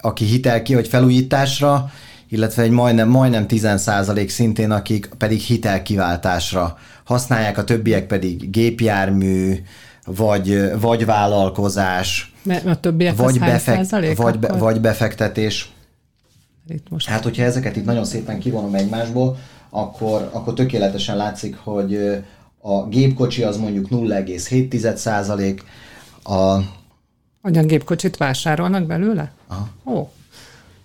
aki 0.00 0.24
hitel 0.24 0.62
ki, 0.62 0.74
hogy 0.74 0.88
felújításra, 0.88 1.90
illetve 2.28 2.62
egy 2.62 2.70
majdnem, 2.70 3.08
majdnem 3.08 3.46
10 3.46 3.68
százalék 3.76 4.30
szintén, 4.30 4.70
akik 4.70 5.08
pedig 5.18 5.40
hitelkiváltásra 5.40 6.78
használják, 7.04 7.58
a 7.58 7.64
többiek 7.64 8.06
pedig 8.06 8.50
gépjármű, 8.50 9.56
vagy, 10.06 10.80
vagy 10.80 11.04
vállalkozás, 11.04 12.32
Mert 12.42 12.66
a 12.66 12.80
többiek 12.80 13.16
vagy, 13.16 13.38
befek, 13.38 14.16
vagy, 14.16 14.38
be, 14.38 14.52
vagy 14.52 14.80
befektetés. 14.80 15.72
Itt 16.68 16.88
most 16.90 17.08
hát, 17.08 17.22
hogyha 17.22 17.42
ezeket 17.42 17.76
itt 17.76 17.84
nagyon 17.84 18.04
szépen 18.04 18.38
kivonom 18.38 18.74
egymásból, 18.74 19.36
akkor, 19.70 20.28
akkor 20.32 20.54
tökéletesen 20.54 21.16
látszik, 21.16 21.56
hogy 21.56 22.22
a 22.60 22.86
gépkocsi 22.86 23.42
az 23.42 23.56
mondjuk 23.56 23.88
0,7 23.90 24.94
százalék, 24.94 25.64
a... 26.22 26.58
Olyan 27.42 27.66
gépkocsit 27.66 28.16
vásárolnak 28.16 28.86
belőle? 28.86 29.32
Aha. 29.46 29.68
Ó, 29.84 30.10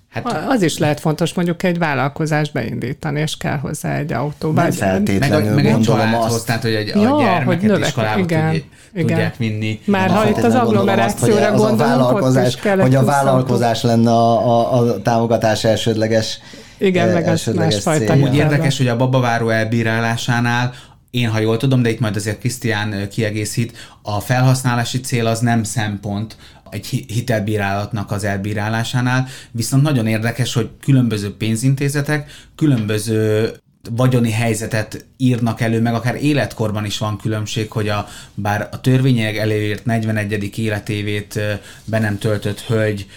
Hát, 0.09 0.45
az 0.47 0.61
is 0.61 0.77
lehet 0.77 0.99
fontos 0.99 1.33
mondjuk 1.33 1.63
egy 1.63 1.77
vállalkozást 1.77 2.53
beindítani, 2.53 3.19
és 3.19 3.37
kell 3.37 3.57
hozzá 3.57 3.97
egy 3.97 4.13
autó. 4.13 4.51
Nem 4.51 4.71
feltétlenül 4.71 5.53
meg, 5.53 5.63
meg 5.63 5.71
gondolom 5.71 6.13
azt. 6.13 6.45
Tehát, 6.45 6.61
hogy 6.61 6.73
egy, 6.73 6.87
ja, 6.87 7.15
a 7.15 7.21
gyermeket 7.21 7.61
hogy 7.61 7.69
növek, 7.69 7.87
iskolába 7.87 8.19
igen, 8.19 8.51
tudj, 8.51 8.63
igen. 8.93 9.07
tudják 9.07 9.37
vinni. 9.37 9.79
Már 9.85 10.09
ha 10.09 10.29
itt 10.29 10.43
az 10.43 10.53
agglomerációra 10.53 11.49
gondolom, 11.49 11.77
vállalkozás, 11.77 12.57
hogy 12.79 12.95
a 12.95 13.03
vállalkozás 13.03 13.81
lenne 13.81 14.11
a, 14.11 14.73
a, 14.73 14.79
a 14.79 15.01
támogatás 15.01 15.63
elsődleges 15.63 16.39
igen, 16.77 17.09
meg 17.09 17.27
az 17.27 17.45
másfajta. 17.55 18.15
Úgy 18.15 18.35
érdekes, 18.35 18.77
hogy 18.77 18.87
a 18.87 18.97
babaváró 18.97 19.49
elbírálásánál 19.49 20.73
én, 21.09 21.29
ha 21.29 21.39
jól 21.39 21.57
tudom, 21.57 21.81
de 21.81 21.89
itt 21.89 21.99
majd 21.99 22.15
azért 22.15 22.39
Krisztián 22.39 23.07
kiegészít, 23.09 23.77
a 24.01 24.19
felhasználási 24.19 24.99
cél 24.99 25.25
az 25.25 25.39
nem 25.39 25.63
szempont, 25.63 26.37
egy 26.71 26.85
hitelbírálatnak 27.07 28.11
az 28.11 28.23
elbírálásánál, 28.23 29.27
viszont 29.51 29.83
nagyon 29.83 30.07
érdekes, 30.07 30.53
hogy 30.53 30.69
különböző 30.81 31.35
pénzintézetek 31.35 32.31
különböző 32.55 33.51
vagyoni 33.91 34.31
helyzetet 34.31 35.05
írnak 35.17 35.61
elő, 35.61 35.81
meg 35.81 35.93
akár 35.93 36.23
életkorban 36.23 36.85
is 36.85 36.97
van 36.97 37.17
különbség, 37.17 37.71
hogy 37.71 37.87
a, 37.87 38.07
bár 38.33 38.69
a 38.71 38.81
törvények 38.81 39.37
előírt 39.37 39.85
41. 39.85 40.57
életévét 40.57 41.39
be 41.85 41.99
nem 41.99 42.17
töltött 42.17 42.61
hölgy 42.61 43.07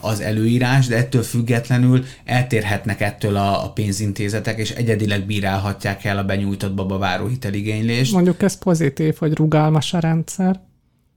az 0.00 0.20
előírás, 0.20 0.86
de 0.86 0.96
ettől 0.96 1.22
függetlenül 1.22 2.04
eltérhetnek 2.24 3.00
ettől 3.00 3.36
a, 3.36 3.64
a 3.64 3.70
pénzintézetek, 3.70 4.58
és 4.58 4.70
egyedileg 4.70 5.26
bírálhatják 5.26 6.04
el 6.04 6.18
a 6.18 6.24
benyújtott 6.24 6.74
babaváró 6.74 7.26
hiteligénylést. 7.26 8.12
Mondjuk 8.12 8.42
ez 8.42 8.58
pozitív, 8.58 9.16
hogy 9.18 9.34
rugalmas 9.34 9.92
a 9.92 9.98
rendszer. 9.98 10.60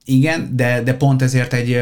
Igen, 0.04 0.56
de, 0.56 0.82
de 0.82 0.94
pont 0.94 1.22
ezért 1.22 1.52
egy, 1.52 1.78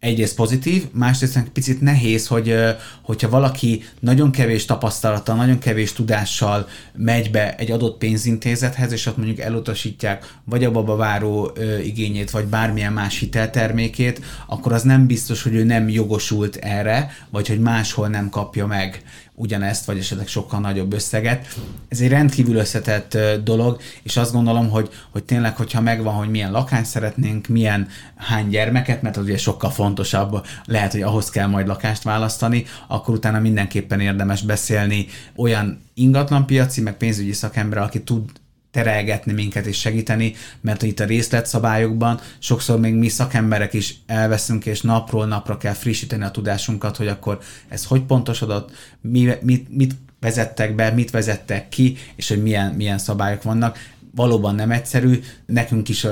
egyrészt 0.00 0.34
pozitív, 0.34 0.84
másrészt 0.92 1.36
egy 1.36 1.50
picit 1.50 1.80
nehéz, 1.80 2.26
hogy 2.26 2.54
hogyha 3.02 3.28
valaki 3.28 3.82
nagyon 4.00 4.30
kevés 4.30 4.64
tapasztalattal, 4.64 5.36
nagyon 5.36 5.58
kevés 5.58 5.92
tudással 5.92 6.68
megy 6.96 7.30
be 7.30 7.54
egy 7.56 7.70
adott 7.70 7.98
pénzintézethez, 7.98 8.92
és 8.92 9.06
ott 9.06 9.16
mondjuk 9.16 9.38
elutasítják 9.38 10.34
vagy 10.44 10.64
a 10.64 10.70
babaváró 10.70 11.52
igényét, 11.84 12.30
vagy 12.30 12.44
bármilyen 12.44 12.92
más 12.92 13.18
hiteltermékét, 13.18 14.20
akkor 14.46 14.72
az 14.72 14.82
nem 14.82 15.06
biztos, 15.06 15.42
hogy 15.42 15.54
ő 15.54 15.64
nem 15.64 15.88
jogosult 15.88 16.56
erre, 16.56 17.10
vagy 17.30 17.48
hogy 17.48 17.60
máshol 17.60 18.08
nem 18.08 18.28
kapja 18.28 18.66
meg 18.66 19.02
ugyanezt, 19.40 19.84
vagy 19.84 19.98
esetleg 19.98 20.26
sokkal 20.26 20.60
nagyobb 20.60 20.92
összeget. 20.92 21.58
Ez 21.88 22.00
egy 22.00 22.08
rendkívül 22.08 22.56
összetett 22.56 23.18
dolog, 23.44 23.80
és 24.02 24.16
azt 24.16 24.32
gondolom, 24.32 24.70
hogy, 24.70 24.88
hogy 25.10 25.24
tényleg, 25.24 25.56
hogyha 25.56 25.80
megvan, 25.80 26.14
hogy 26.14 26.28
milyen 26.28 26.50
lakást 26.50 26.90
szeretnénk, 26.90 27.46
milyen 27.46 27.88
hány 28.16 28.48
gyermeket, 28.48 29.02
mert 29.02 29.16
az 29.16 29.24
ugye 29.24 29.36
sokkal 29.36 29.70
fontosabb, 29.70 30.46
lehet, 30.64 30.92
hogy 30.92 31.02
ahhoz 31.02 31.30
kell 31.30 31.46
majd 31.46 31.66
lakást 31.66 32.02
választani, 32.02 32.64
akkor 32.88 33.14
utána 33.14 33.38
mindenképpen 33.40 34.00
érdemes 34.00 34.42
beszélni 34.42 35.06
olyan 35.36 35.82
ingatlanpiaci, 35.94 36.80
meg 36.80 36.96
pénzügyi 36.96 37.32
szakember, 37.32 37.78
aki 37.78 38.02
tud 38.02 38.30
terelgetni 38.70 39.32
minket 39.32 39.66
és 39.66 39.78
segíteni, 39.78 40.34
mert 40.60 40.82
itt 40.82 41.00
a 41.00 41.04
részletszabályokban 41.04 42.20
sokszor 42.38 42.80
még 42.80 42.94
mi 42.94 43.08
szakemberek 43.08 43.72
is 43.72 43.94
elveszünk, 44.06 44.66
és 44.66 44.80
napról 44.80 45.26
napra 45.26 45.56
kell 45.56 45.72
frissíteni 45.72 46.24
a 46.24 46.30
tudásunkat, 46.30 46.96
hogy 46.96 47.08
akkor 47.08 47.38
ez 47.68 47.84
hogy 47.84 48.02
pontosodott, 48.02 48.70
mi, 49.00 49.32
mit, 49.40 49.76
mit 49.76 49.94
vezettek 50.20 50.74
be, 50.74 50.90
mit 50.90 51.10
vezettek 51.10 51.68
ki, 51.68 51.96
és 52.16 52.28
hogy 52.28 52.42
milyen, 52.42 52.72
milyen 52.72 52.98
szabályok 52.98 53.42
vannak 53.42 53.78
valóban 54.14 54.54
nem 54.54 54.70
egyszerű. 54.70 55.20
Nekünk 55.46 55.88
is 55.88 56.06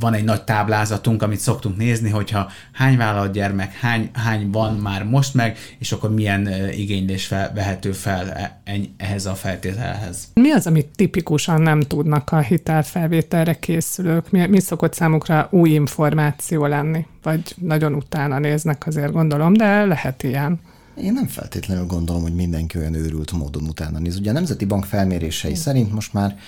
van 0.00 0.14
egy 0.14 0.24
nagy 0.24 0.42
táblázatunk, 0.42 1.22
amit 1.22 1.38
szoktunk 1.38 1.76
nézni, 1.76 2.10
hogyha 2.10 2.50
hány 2.72 2.96
vállalat 2.96 3.32
gyermek, 3.32 3.72
hány, 3.72 4.10
hány 4.12 4.50
van 4.50 4.74
már 4.74 5.04
most 5.04 5.34
meg, 5.34 5.58
és 5.78 5.92
akkor 5.92 6.14
milyen 6.14 6.48
igénylés 6.70 7.26
fel, 7.26 7.52
vehető 7.54 7.92
fel 7.92 8.30
e, 8.30 8.60
ehhez 8.96 9.26
a 9.26 9.34
feltételhez. 9.34 10.28
Mi 10.34 10.50
az, 10.50 10.66
amit 10.66 10.88
tipikusan 10.96 11.62
nem 11.62 11.80
tudnak 11.80 12.30
a 12.32 12.38
hitelfelvételre 12.38 13.54
készülők? 13.54 14.30
Mi, 14.30 14.46
mi 14.46 14.60
szokott 14.60 14.94
számukra 14.94 15.48
új 15.50 15.70
információ 15.70 16.66
lenni? 16.66 17.06
Vagy 17.22 17.54
nagyon 17.56 17.94
utána 17.94 18.38
néznek 18.38 18.86
azért 18.86 19.12
gondolom, 19.12 19.52
de 19.52 19.84
lehet 19.84 20.22
ilyen. 20.22 20.60
Én 20.96 21.12
nem 21.12 21.26
feltétlenül 21.26 21.86
gondolom, 21.86 22.22
hogy 22.22 22.34
mindenki 22.34 22.78
olyan 22.78 22.94
őrült 22.94 23.32
módon 23.32 23.62
utána 23.62 23.98
néz. 23.98 24.18
Ugye 24.18 24.30
a 24.30 24.32
Nemzeti 24.32 24.64
Bank 24.64 24.84
felmérései 24.84 25.54
szerint 25.54 25.92
most 25.92 26.12
már 26.12 26.38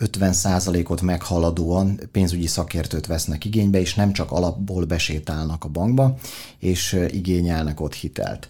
50%-ot 0.00 1.00
meghaladóan 1.00 2.00
pénzügyi 2.12 2.46
szakértőt 2.46 3.06
vesznek 3.06 3.44
igénybe, 3.44 3.80
és 3.80 3.94
nem 3.94 4.12
csak 4.12 4.32
alapból 4.32 4.84
besétálnak 4.84 5.64
a 5.64 5.68
bankba, 5.68 6.16
és 6.58 7.06
igényelnek 7.10 7.80
ott 7.80 7.94
hitelt. 7.94 8.48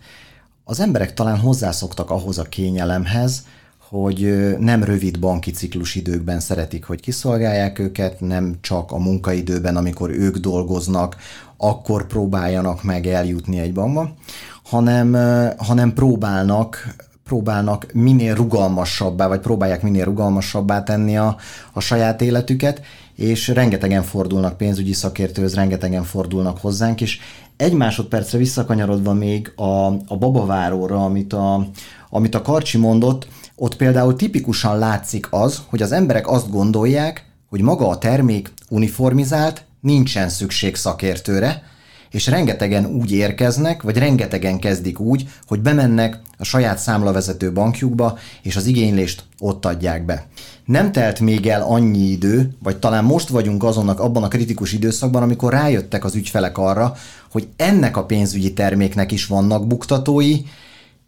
Az 0.64 0.80
emberek 0.80 1.14
talán 1.14 1.38
hozzászoktak 1.38 2.10
ahhoz 2.10 2.38
a 2.38 2.42
kényelemhez, 2.42 3.44
hogy 3.88 4.56
nem 4.58 4.84
rövid 4.84 5.18
banki 5.18 5.50
ciklus 5.50 5.94
időkben 5.94 6.40
szeretik, 6.40 6.84
hogy 6.84 7.00
kiszolgálják 7.00 7.78
őket, 7.78 8.20
nem 8.20 8.56
csak 8.60 8.92
a 8.92 8.98
munkaidőben, 8.98 9.76
amikor 9.76 10.10
ők 10.10 10.36
dolgoznak, 10.36 11.16
akkor 11.56 12.06
próbáljanak 12.06 12.82
meg 12.82 13.06
eljutni 13.06 13.58
egy 13.58 13.72
bankba, 13.72 14.14
hanem, 14.62 15.12
hanem 15.56 15.92
próbálnak 15.92 16.94
próbálnak 17.28 17.86
minél 17.92 18.34
rugalmasabbá, 18.34 19.26
vagy 19.26 19.40
próbálják 19.40 19.82
minél 19.82 20.04
rugalmasabbá 20.04 20.82
tenni 20.82 21.16
a, 21.16 21.36
a 21.72 21.80
saját 21.80 22.20
életüket, 22.20 22.80
és 23.14 23.48
rengetegen 23.48 24.02
fordulnak 24.02 24.56
pénzügyi 24.56 24.92
szakértőhöz, 24.92 25.54
rengetegen 25.54 26.04
fordulnak 26.04 26.58
hozzánk, 26.58 27.00
és 27.00 27.18
egy 27.56 27.72
másodpercre 27.72 28.38
visszakanyarodva 28.38 29.12
még 29.12 29.52
a, 29.56 29.86
a 29.86 30.16
babaváróra, 30.18 31.04
amit 31.04 31.32
a, 31.32 31.66
amit 32.10 32.34
a 32.34 32.42
Karcsi 32.42 32.78
mondott, 32.78 33.28
ott 33.56 33.76
például 33.76 34.16
tipikusan 34.16 34.78
látszik 34.78 35.26
az, 35.30 35.62
hogy 35.68 35.82
az 35.82 35.92
emberek 35.92 36.28
azt 36.28 36.50
gondolják, 36.50 37.24
hogy 37.48 37.60
maga 37.60 37.88
a 37.88 37.98
termék 37.98 38.52
uniformizált, 38.68 39.64
nincsen 39.80 40.28
szükség 40.28 40.76
szakértőre, 40.76 41.62
és 42.10 42.26
rengetegen 42.26 42.86
úgy 42.86 43.12
érkeznek, 43.12 43.82
vagy 43.82 43.98
rengetegen 43.98 44.58
kezdik 44.58 45.00
úgy, 45.00 45.28
hogy 45.46 45.60
bemennek 45.60 46.20
a 46.38 46.44
saját 46.44 46.78
számlavezető 46.78 47.52
bankjukba, 47.52 48.18
és 48.42 48.56
az 48.56 48.66
igénylést 48.66 49.24
ott 49.38 49.64
adják 49.64 50.04
be. 50.04 50.26
Nem 50.64 50.92
telt 50.92 51.20
még 51.20 51.46
el 51.46 51.62
annyi 51.62 52.10
idő, 52.10 52.54
vagy 52.62 52.76
talán 52.76 53.04
most 53.04 53.28
vagyunk 53.28 53.64
azonnak 53.64 54.00
abban 54.00 54.22
a 54.22 54.28
kritikus 54.28 54.72
időszakban, 54.72 55.22
amikor 55.22 55.52
rájöttek 55.52 56.04
az 56.04 56.14
ügyfelek 56.14 56.58
arra, 56.58 56.94
hogy 57.30 57.48
ennek 57.56 57.96
a 57.96 58.04
pénzügyi 58.04 58.52
terméknek 58.52 59.12
is 59.12 59.26
vannak 59.26 59.66
buktatói, 59.66 60.36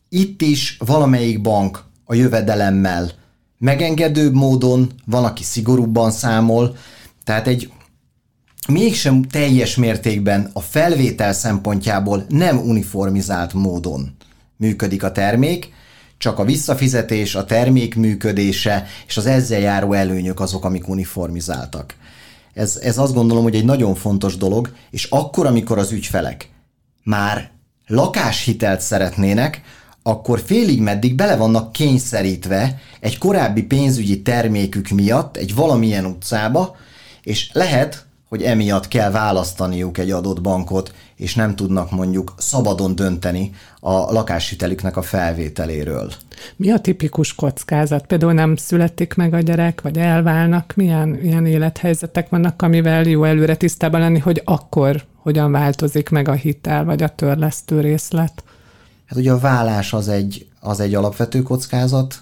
itt 0.08 0.42
is 0.42 0.76
valamelyik 0.78 1.40
bank 1.40 1.84
a 2.04 2.14
jövedelemmel 2.14 3.10
megengedőbb 3.60 4.34
módon, 4.34 4.90
van, 5.06 5.24
aki 5.24 5.42
szigorúbban 5.42 6.10
számol, 6.10 6.76
tehát 7.24 7.46
egy 7.46 7.70
mégsem 8.70 9.22
teljes 9.22 9.76
mértékben 9.76 10.50
a 10.52 10.60
felvétel 10.60 11.32
szempontjából 11.32 12.24
nem 12.28 12.58
uniformizált 12.58 13.52
módon 13.52 14.16
működik 14.56 15.02
a 15.02 15.12
termék, 15.12 15.72
csak 16.18 16.38
a 16.38 16.44
visszafizetés, 16.44 17.34
a 17.34 17.44
termék 17.44 17.94
működése 17.94 18.86
és 19.06 19.16
az 19.16 19.26
ezzel 19.26 19.60
járó 19.60 19.92
előnyök 19.92 20.40
azok, 20.40 20.64
amik 20.64 20.88
uniformizáltak. 20.88 21.94
Ez, 22.54 22.76
ez 22.82 22.98
azt 22.98 23.14
gondolom, 23.14 23.42
hogy 23.42 23.54
egy 23.54 23.64
nagyon 23.64 23.94
fontos 23.94 24.36
dolog, 24.36 24.72
és 24.90 25.04
akkor, 25.04 25.46
amikor 25.46 25.78
az 25.78 25.92
ügyfelek 25.92 26.48
már 27.02 27.50
lakáshitelt 27.86 28.80
szeretnének, 28.80 29.62
akkor 30.02 30.42
félig 30.46 30.80
meddig 30.80 31.14
bele 31.14 31.36
vannak 31.36 31.72
kényszerítve 31.72 32.80
egy 33.00 33.18
korábbi 33.18 33.62
pénzügyi 33.62 34.22
termékük 34.22 34.88
miatt 34.88 35.36
egy 35.36 35.54
valamilyen 35.54 36.04
utcába, 36.04 36.76
és 37.22 37.50
lehet, 37.52 38.06
hogy 38.30 38.42
emiatt 38.42 38.88
kell 38.88 39.10
választaniuk 39.10 39.98
egy 39.98 40.10
adott 40.10 40.40
bankot, 40.40 40.94
és 41.16 41.34
nem 41.34 41.56
tudnak 41.56 41.90
mondjuk 41.90 42.34
szabadon 42.38 42.94
dönteni 42.94 43.54
a 43.80 43.90
lakáshitelüknek 43.90 44.96
a 44.96 45.02
felvételéről. 45.02 46.12
Mi 46.56 46.70
a 46.70 46.78
tipikus 46.78 47.34
kockázat? 47.34 48.06
Például 48.06 48.32
nem 48.32 48.56
születik 48.56 49.14
meg 49.14 49.34
a 49.34 49.40
gyerek, 49.40 49.80
vagy 49.80 49.98
elválnak? 49.98 50.72
Milyen 50.76 51.18
ilyen 51.22 51.46
élethelyzetek 51.46 52.28
vannak, 52.28 52.62
amivel 52.62 53.02
jó 53.02 53.24
előre 53.24 53.56
tisztában 53.56 54.00
lenni, 54.00 54.18
hogy 54.18 54.42
akkor 54.44 55.04
hogyan 55.14 55.52
változik 55.52 56.08
meg 56.08 56.28
a 56.28 56.32
hitel, 56.32 56.84
vagy 56.84 57.02
a 57.02 57.14
törlesztő 57.14 57.80
részlet? 57.80 58.44
Hát 59.06 59.18
ugye 59.18 59.32
a 59.32 59.38
vállás 59.38 59.92
az 59.92 60.08
egy, 60.08 60.46
az 60.60 60.80
egy 60.80 60.94
alapvető 60.94 61.42
kockázat, 61.42 62.18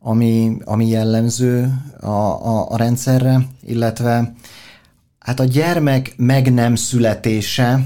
ami, 0.00 0.56
ami 0.64 0.88
jellemző 0.88 1.72
a, 2.00 2.06
a, 2.06 2.70
a 2.70 2.76
rendszerre, 2.76 3.40
illetve 3.66 4.34
Hát 5.28 5.40
a 5.40 5.44
gyermek 5.44 6.12
meg 6.16 6.52
nem 6.52 6.74
születése, 6.74 7.80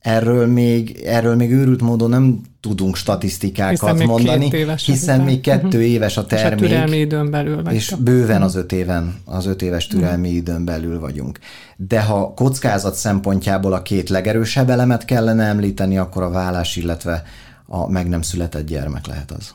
erről 0.00 0.46
még, 0.46 1.02
erről 1.04 1.36
még 1.36 1.52
őrült 1.52 1.80
módon 1.80 2.10
nem 2.10 2.40
tudunk 2.60 2.96
statisztikákat 2.96 3.90
hiszen 3.90 4.06
mondani, 4.06 4.48
éves 4.52 4.86
hiszen 4.86 5.20
még 5.20 5.40
kettő 5.40 5.66
uh-huh. 5.66 5.82
éves 5.94 6.16
a 6.16 6.26
termék. 6.26 6.60
És 6.60 6.64
a 6.64 6.68
türelmi 6.68 6.96
időn 6.96 7.30
belül 7.30 7.62
vagy. 7.62 7.74
És 7.74 7.94
bőven 7.98 8.42
az 8.42 8.54
öt 8.54 8.72
éven, 8.72 9.14
az 9.24 9.46
öt 9.46 9.62
éves 9.62 9.86
türelmi 9.86 10.28
időn 10.28 10.64
belül 10.64 11.00
vagyunk. 11.00 11.38
De 11.76 12.02
ha 12.02 12.32
kockázat 12.34 12.94
szempontjából 12.94 13.72
a 13.72 13.82
két 13.82 14.08
legerősebb 14.08 14.70
elemet 14.70 15.04
kellene 15.04 15.44
említeni, 15.44 15.98
akkor 15.98 16.22
a 16.22 16.30
vállás, 16.30 16.76
illetve 16.76 17.22
a 17.66 17.88
meg 17.88 18.08
nem 18.08 18.22
született 18.22 18.66
gyermek 18.66 19.06
lehet 19.06 19.30
az. 19.30 19.54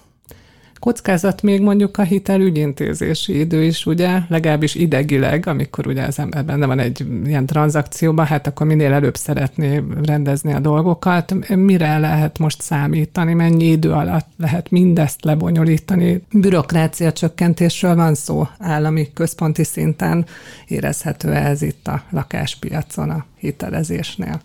Kockázat 0.84 1.42
még 1.42 1.62
mondjuk 1.62 1.98
a 1.98 2.02
hitel 2.02 2.42
ügyintézési 2.42 3.40
idő 3.40 3.64
is, 3.64 3.86
ugye, 3.86 4.20
legalábbis 4.28 4.76
idegileg, 4.76 5.48
amikor 5.48 5.88
ugye 5.88 6.04
az 6.04 6.20
ember 6.20 6.46
benne 6.46 6.66
van 6.66 6.80
egy 6.80 7.06
ilyen 7.26 7.46
tranzakcióban, 7.46 8.26
hát 8.26 8.48
akkor 8.48 8.68
minél 8.68 8.94
előbb 8.94 9.16
szeretné 9.16 9.84
rendezni 10.02 10.54
a 10.54 10.60
dolgokat. 10.60 11.34
Mire 11.56 11.98
lehet 11.98 12.40
most 12.40 12.62
számítani, 12.62 13.34
mennyi 13.34 13.66
idő 13.66 13.92
alatt 13.92 14.28
lehet 14.38 14.72
mindezt 14.72 15.24
lebonyolítani? 15.24 16.24
Bürokrácia 16.32 17.12
csökkentésről 17.12 17.96
van 17.96 18.16
szó 18.16 18.48
állami 18.60 19.08
központi 19.14 19.64
szinten, 19.64 20.26
érezhető 20.68 21.34
ez 21.34 21.62
itt 21.62 21.88
a 21.88 22.04
lakáspiacon 22.10 23.10
a 23.10 23.26
hitelezésnél? 23.38 24.42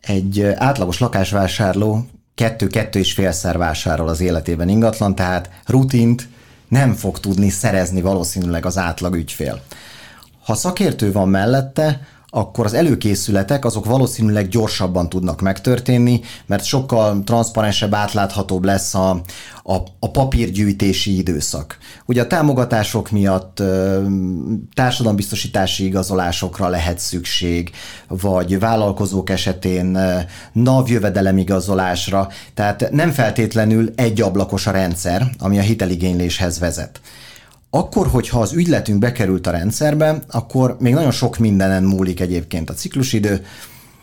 Egy 0.00 0.42
átlagos 0.42 0.98
lakásvásárló 0.98 2.06
kettő-kettő 2.40 2.98
és 2.98 3.12
félszer 3.12 3.58
vásárol 3.58 4.08
az 4.08 4.20
életében 4.20 4.68
ingatlan, 4.68 5.14
tehát 5.14 5.50
rutint, 5.66 6.28
nem 6.68 6.94
fog 6.94 7.20
tudni 7.20 7.48
szerezni 7.48 8.00
valószínűleg 8.00 8.66
az 8.66 8.78
átlag 8.78 9.14
ügyfél. 9.14 9.60
Ha 10.44 10.54
szakértő 10.54 11.12
van 11.12 11.28
mellette, 11.28 12.00
akkor 12.30 12.64
az 12.64 12.74
előkészületek 12.74 13.64
azok 13.64 13.84
valószínűleg 13.84 14.48
gyorsabban 14.48 15.08
tudnak 15.08 15.40
megtörténni, 15.40 16.20
mert 16.46 16.64
sokkal 16.64 17.22
transzparensebb, 17.24 17.94
átláthatóbb 17.94 18.64
lesz 18.64 18.94
a, 18.94 19.10
a, 19.62 19.74
a 19.98 20.10
papírgyűjtési 20.10 21.16
időszak. 21.16 21.78
Ugye 22.06 22.22
a 22.22 22.26
támogatások 22.26 23.10
miatt 23.10 23.62
társadalombiztosítási 24.74 25.84
igazolásokra 25.84 26.68
lehet 26.68 26.98
szükség, 26.98 27.70
vagy 28.08 28.58
vállalkozók 28.58 29.30
esetén 29.30 29.98
NAV 30.52 30.88
jövedelemigazolásra, 30.88 32.28
tehát 32.54 32.90
nem 32.90 33.10
feltétlenül 33.10 33.92
egy 33.94 34.20
ablakos 34.20 34.66
a 34.66 34.70
rendszer, 34.70 35.30
ami 35.38 35.58
a 35.58 35.62
hiteligényléshez 35.62 36.58
vezet. 36.58 37.00
Akkor, 37.70 38.06
hogyha 38.06 38.40
az 38.40 38.52
ügyletünk 38.52 38.98
bekerült 38.98 39.46
a 39.46 39.50
rendszerbe, 39.50 40.22
akkor 40.30 40.76
még 40.80 40.94
nagyon 40.94 41.10
sok 41.10 41.38
mindenen 41.38 41.82
múlik 41.82 42.20
egyébként 42.20 42.70
a 42.70 42.74
ciklusidő. 42.74 43.44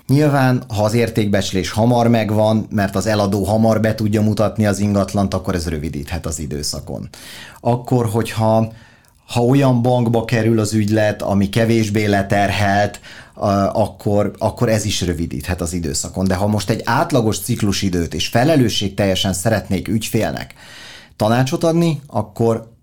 Nyilván, 0.08 0.64
ha 0.68 0.84
az 0.84 0.94
értékbecslés 0.94 1.70
hamar 1.70 2.08
megvan, 2.08 2.68
mert 2.70 2.96
az 2.96 3.08
eladó 3.08 3.44
hamar 3.44 3.82
be 3.82 3.96
tudja 3.96 4.22
mutatni 4.22 4.66
az 4.66 4.80
ingatlant, 4.80 5.34
akkor 5.34 5.56
ez 5.56 5.70
rövidíthet 5.70 6.26
az 6.26 6.40
időszakon. 6.40 7.10
Akkor, 7.60 8.06
hogyha 8.06 8.74
ha 9.28 9.42
olyan 9.42 9.82
bankba 9.82 10.26
kerül 10.26 10.60
az 10.60 10.74
ügylet, 10.74 11.22
ami 11.22 11.50
kevésbé 11.50 12.06
leterhelt, 12.06 13.00
akkor, 13.74 14.32
akkor 14.38 14.70
ez 14.70 14.86
is 14.86 15.02
rövidíthet 15.02 15.62
az 15.62 15.74
időszakon. 15.74 16.28
De 16.28 16.36
ha 16.36 16.48
most 16.48 16.70
egy 16.70 16.82
átlagos 16.86 17.40
ciklusidőt 17.40 18.14
és 18.14 18.28
felelősség 18.28 18.94
teljesen 18.94 19.34
szeretnék 19.34 19.88
ügyfélnek 19.88 20.54
tanácsot 21.16 21.64
adni, 21.64 22.02
akkor 22.08 22.77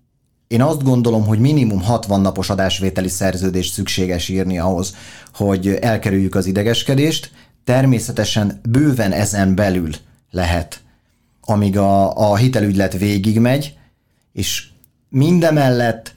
én 0.47 0.61
azt 0.61 0.83
gondolom, 0.83 1.25
hogy 1.25 1.39
minimum 1.39 1.81
60 1.81 2.21
napos 2.21 2.49
adásvételi 2.49 3.07
szerződést 3.07 3.73
szükséges 3.73 4.29
írni 4.29 4.59
ahhoz, 4.59 4.95
hogy 5.33 5.67
elkerüljük 5.67 6.35
az 6.35 6.45
idegeskedést. 6.45 7.31
Természetesen 7.63 8.59
bőven 8.69 9.11
ezen 9.11 9.55
belül 9.55 9.89
lehet, 10.31 10.81
amíg 11.41 11.77
a, 11.77 12.17
a 12.31 12.35
hitelügylet 12.35 12.97
végigmegy, 12.97 13.77
és 14.33 14.67
mindemellett 15.09 16.15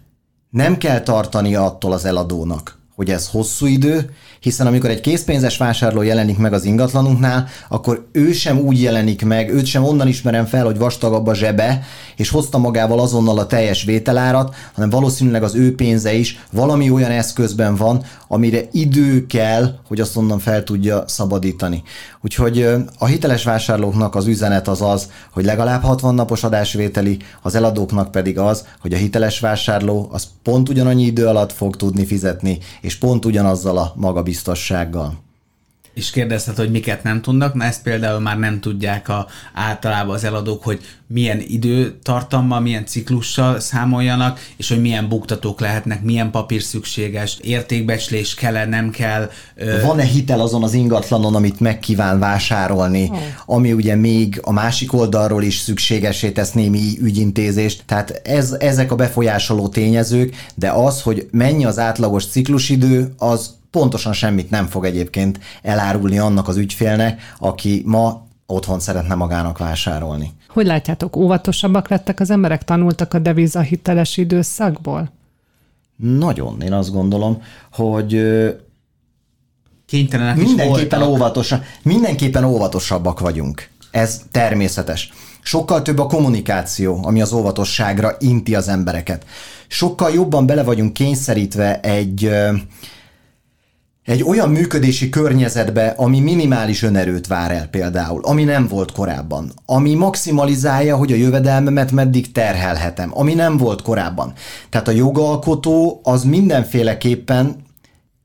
nem 0.50 0.78
kell 0.78 1.00
tartani 1.00 1.54
attól 1.54 1.92
az 1.92 2.04
eladónak, 2.04 2.77
hogy 2.98 3.10
ez 3.10 3.28
hosszú 3.28 3.66
idő, 3.66 4.10
hiszen 4.40 4.66
amikor 4.66 4.90
egy 4.90 5.00
készpénzes 5.00 5.56
vásárló 5.56 6.02
jelenik 6.02 6.38
meg 6.38 6.52
az 6.52 6.64
ingatlanunknál, 6.64 7.46
akkor 7.68 8.06
ő 8.12 8.32
sem 8.32 8.58
úgy 8.58 8.82
jelenik 8.82 9.24
meg, 9.24 9.50
őt 9.50 9.66
sem 9.66 9.84
onnan 9.84 10.08
ismerem 10.08 10.46
fel, 10.46 10.64
hogy 10.64 10.78
vastagabb 10.78 11.26
a 11.26 11.34
zsebe, 11.34 11.82
és 12.16 12.30
hozta 12.30 12.58
magával 12.58 13.00
azonnal 13.00 13.38
a 13.38 13.46
teljes 13.46 13.84
vételárat, 13.84 14.54
hanem 14.74 14.90
valószínűleg 14.90 15.42
az 15.42 15.54
ő 15.54 15.74
pénze 15.74 16.12
is 16.12 16.38
valami 16.52 16.90
olyan 16.90 17.10
eszközben 17.10 17.76
van, 17.76 18.04
amire 18.28 18.60
idő 18.72 19.26
kell, 19.26 19.78
hogy 19.88 20.00
azt 20.00 20.16
onnan 20.16 20.38
fel 20.38 20.64
tudja 20.64 21.04
szabadítani. 21.06 21.82
Úgyhogy 22.28 22.62
a 22.98 23.06
hiteles 23.06 23.44
vásárlóknak 23.44 24.14
az 24.14 24.26
üzenet 24.26 24.68
az 24.68 24.82
az, 24.82 25.10
hogy 25.30 25.44
legalább 25.44 25.82
60 25.82 26.14
napos 26.14 26.44
adásvételi, 26.44 27.18
az 27.42 27.54
eladóknak 27.54 28.10
pedig 28.10 28.38
az, 28.38 28.66
hogy 28.80 28.92
a 28.92 28.96
hiteles 28.96 29.40
vásárló 29.40 30.08
az 30.12 30.28
pont 30.42 30.68
ugyanannyi 30.68 31.04
idő 31.04 31.26
alatt 31.26 31.52
fog 31.52 31.76
tudni 31.76 32.06
fizetni, 32.06 32.58
és 32.80 32.96
pont 32.96 33.24
ugyanazzal 33.24 33.78
a 33.78 33.92
magabiztossággal 33.96 35.27
és 35.98 36.10
kérdezted, 36.10 36.56
hogy 36.56 36.70
miket 36.70 37.02
nem 37.02 37.20
tudnak, 37.20 37.54
na 37.54 37.64
ezt 37.64 37.82
például 37.82 38.20
már 38.20 38.38
nem 38.38 38.60
tudják 38.60 39.08
a, 39.08 39.26
általában 39.54 40.14
az 40.14 40.24
eladók, 40.24 40.62
hogy 40.64 40.80
milyen 41.06 41.40
időtartammal, 41.46 42.60
milyen 42.60 42.86
ciklussal 42.86 43.60
számoljanak, 43.60 44.40
és 44.56 44.68
hogy 44.68 44.80
milyen 44.80 45.08
buktatók 45.08 45.60
lehetnek, 45.60 46.02
milyen 46.02 46.30
papír 46.30 46.62
szükséges, 46.62 47.38
értékbecslés 47.40 48.34
kell-e, 48.34 48.66
nem 48.66 48.90
kell. 48.90 49.30
Van-e 49.82 50.04
hitel 50.04 50.40
azon 50.40 50.62
az 50.62 50.74
ingatlanon, 50.74 51.34
amit 51.34 51.60
meg 51.60 51.78
kíván 51.78 52.18
vásárolni, 52.18 53.08
oh. 53.10 53.18
ami 53.46 53.72
ugye 53.72 53.94
még 53.94 54.40
a 54.42 54.52
másik 54.52 54.92
oldalról 54.92 55.42
is 55.42 55.58
szükségesé 55.58 56.30
tesz 56.30 56.52
némi 56.52 56.98
ügyintézést. 57.00 57.82
Tehát 57.86 58.20
ez, 58.24 58.56
ezek 58.58 58.92
a 58.92 58.96
befolyásoló 58.96 59.68
tényezők, 59.68 60.34
de 60.54 60.70
az, 60.70 61.02
hogy 61.02 61.28
mennyi 61.30 61.64
az 61.64 61.78
átlagos 61.78 62.26
ciklusidő, 62.26 63.12
az 63.16 63.57
pontosan 63.78 64.12
semmit 64.12 64.50
nem 64.50 64.66
fog 64.66 64.84
egyébként 64.84 65.38
elárulni 65.62 66.18
annak 66.18 66.48
az 66.48 66.56
ügyfélnek, 66.56 67.34
aki 67.38 67.82
ma 67.86 68.26
otthon 68.46 68.80
szeretne 68.80 69.14
magának 69.14 69.58
vásárolni. 69.58 70.32
Hogy 70.48 70.66
látjátok, 70.66 71.16
óvatosabbak 71.16 71.88
lettek 71.88 72.20
az 72.20 72.30
emberek, 72.30 72.64
tanultak 72.64 73.14
a 73.14 73.18
deviza 73.18 73.60
hiteles 73.60 74.16
időszakból? 74.16 75.12
Nagyon, 75.96 76.60
én 76.60 76.72
azt 76.72 76.92
gondolom, 76.92 77.42
hogy 77.72 78.22
kénytelenek 79.86 80.36
mindenképpen 80.36 81.02
óvatosak, 81.02 81.64
mindenképpen 81.82 82.44
óvatosabbak 82.44 83.20
vagyunk. 83.20 83.68
Ez 83.90 84.22
természetes. 84.30 85.12
Sokkal 85.42 85.82
több 85.82 85.98
a 85.98 86.06
kommunikáció, 86.06 87.00
ami 87.02 87.20
az 87.20 87.32
óvatosságra 87.32 88.16
inti 88.18 88.54
az 88.54 88.68
embereket. 88.68 89.26
Sokkal 89.66 90.10
jobban 90.10 90.46
bele 90.46 90.62
vagyunk 90.62 90.92
kényszerítve 90.92 91.80
egy 91.80 92.30
egy 94.08 94.22
olyan 94.22 94.50
működési 94.50 95.08
környezetbe, 95.08 95.94
ami 95.96 96.20
minimális 96.20 96.82
önerőt 96.82 97.26
vár 97.26 97.50
el 97.50 97.66
például, 97.66 98.20
ami 98.24 98.44
nem 98.44 98.66
volt 98.68 98.92
korábban, 98.92 99.52
ami 99.66 99.94
maximalizálja, 99.94 100.96
hogy 100.96 101.12
a 101.12 101.16
jövedelmemet 101.16 101.92
meddig 101.92 102.32
terhelhetem, 102.32 103.10
ami 103.14 103.34
nem 103.34 103.56
volt 103.56 103.82
korábban. 103.82 104.32
Tehát 104.70 104.88
a 104.88 104.90
jogalkotó 104.90 106.00
az 106.02 106.24
mindenféleképpen 106.24 107.56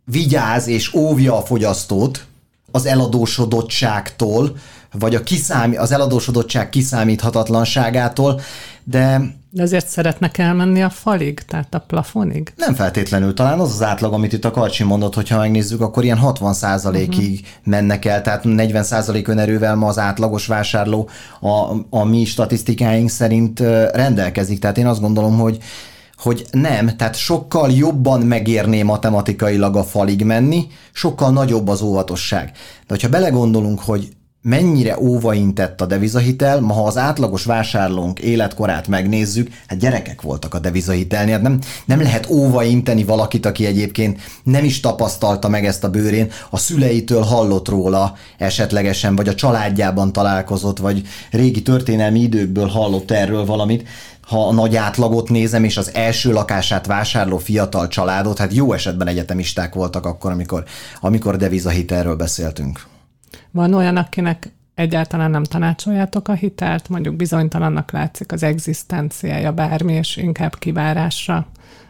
vigyáz 0.06 0.68
és 0.68 0.94
óvja 0.94 1.38
a 1.38 1.42
fogyasztót 1.42 2.26
az 2.72 2.86
eladósodottságtól, 2.86 4.56
vagy 4.92 5.16
a 5.16 5.24
kiszámi, 5.24 5.76
az 5.76 5.92
eladósodottság 5.92 6.70
kiszámíthatatlanságától, 6.70 8.42
de 8.84 9.22
de 9.54 9.62
azért 9.62 9.88
szeretnek 9.88 10.38
elmenni 10.38 10.84
a 10.84 10.90
falig, 10.90 11.40
tehát 11.40 11.74
a 11.74 11.80
plafonig? 11.80 12.54
Nem 12.56 12.74
feltétlenül. 12.74 13.34
Talán 13.34 13.60
az 13.60 13.74
az 13.74 13.82
átlag, 13.82 14.14
amit 14.14 14.34
itt 14.34 14.46
a 14.46 14.52
Karcsi 14.52 14.84
mondott, 14.84 15.16
hogyha 15.16 15.38
megnézzük, 15.38 15.82
akkor 15.82 16.04
ilyen 16.04 16.20
60% 16.22 16.98
ig 17.00 17.10
uh-huh. 17.10 17.38
mennek 17.64 18.06
el, 18.06 18.22
tehát 18.22 18.44
40% 18.46 19.28
önerővel 19.28 19.76
ma 19.76 19.88
az 19.88 20.00
átlagos 20.00 20.48
vásárló 20.48 21.10
a, 21.42 21.72
a 21.90 22.04
mi 22.04 22.26
statisztikáink 22.26 23.10
szerint 23.10 23.60
rendelkezik. 23.94 24.60
Tehát 24.60 24.78
én 24.78 24.88
azt 24.88 25.02
gondolom, 25.02 25.38
hogy 25.38 25.58
hogy 26.18 26.46
nem, 26.52 26.98
tehát 26.98 27.16
sokkal 27.16 27.72
jobban 27.72 28.22
megérné 28.22 28.84
matematikailag 28.84 29.76
a 29.76 29.84
falig 29.84 30.24
menni, 30.24 30.68
sokkal 30.92 31.32
nagyobb 31.32 31.68
az 31.68 31.82
óvatosság. 31.82 32.52
De 32.54 32.86
hogyha 32.88 33.10
belegondolunk, 33.10 33.80
hogy 33.80 34.10
mennyire 34.44 35.00
óvaintett 35.00 35.82
a 35.82 35.86
devizahitel, 35.86 36.60
ma 36.60 36.74
ha 36.74 36.84
az 36.84 36.98
átlagos 36.98 37.44
vásárlónk 37.44 38.20
életkorát 38.20 38.88
megnézzük, 38.88 39.50
hát 39.68 39.80
gyerekek 39.80 40.22
voltak 40.22 40.54
a 40.54 40.60
devizahitelnél, 40.60 41.34
hát 41.34 41.42
nem, 41.42 41.60
nem 41.86 42.02
lehet 42.02 42.30
óvainteni 42.30 43.04
valakit, 43.04 43.46
aki 43.46 43.66
egyébként 43.66 44.20
nem 44.44 44.64
is 44.64 44.80
tapasztalta 44.80 45.48
meg 45.48 45.66
ezt 45.66 45.84
a 45.84 45.90
bőrén, 45.90 46.32
a 46.50 46.58
szüleitől 46.58 47.22
hallott 47.22 47.68
róla 47.68 48.16
esetlegesen, 48.38 49.16
vagy 49.16 49.28
a 49.28 49.36
családjában 49.36 50.14
találkozott, 50.14 50.78
vagy 50.78 51.02
régi 51.32 51.62
történelmi 51.62 52.20
időkből 52.20 52.68
hallott 52.68 53.12
erről 53.12 53.46
valamit, 53.46 53.88
ha 54.22 54.48
a 54.48 54.54
nagy 54.54 54.76
átlagot 54.76 55.30
nézem, 55.30 55.64
és 55.64 55.78
az 55.78 55.92
első 55.94 56.32
lakását 56.32 56.86
vásárló 56.86 57.38
fiatal 57.38 57.88
családot, 57.88 58.38
hát 58.38 58.54
jó 58.54 58.74
esetben 58.74 59.08
egyetemisták 59.08 59.74
voltak 59.74 60.06
akkor, 60.06 60.32
amikor, 60.32 60.64
amikor 61.02 61.38
devizahitelről 61.38 62.16
beszéltünk. 62.16 62.92
Van 63.54 63.74
olyan, 63.74 63.98
akinek 63.98 64.52
egyáltalán 64.76 65.32
nem 65.32 65.44
tanácsoljátok 65.44 66.28
a 66.28 66.34
hitelt, 66.34 66.90
mondjuk 66.90 67.16
bizonytalannak 67.16 67.92
látszik 67.92 68.32
az 68.32 68.44
egzisztenciája 68.44 69.52
bármi, 69.52 69.94
és 69.94 70.18
inkább 70.18 70.56
kivárásra 70.60 71.48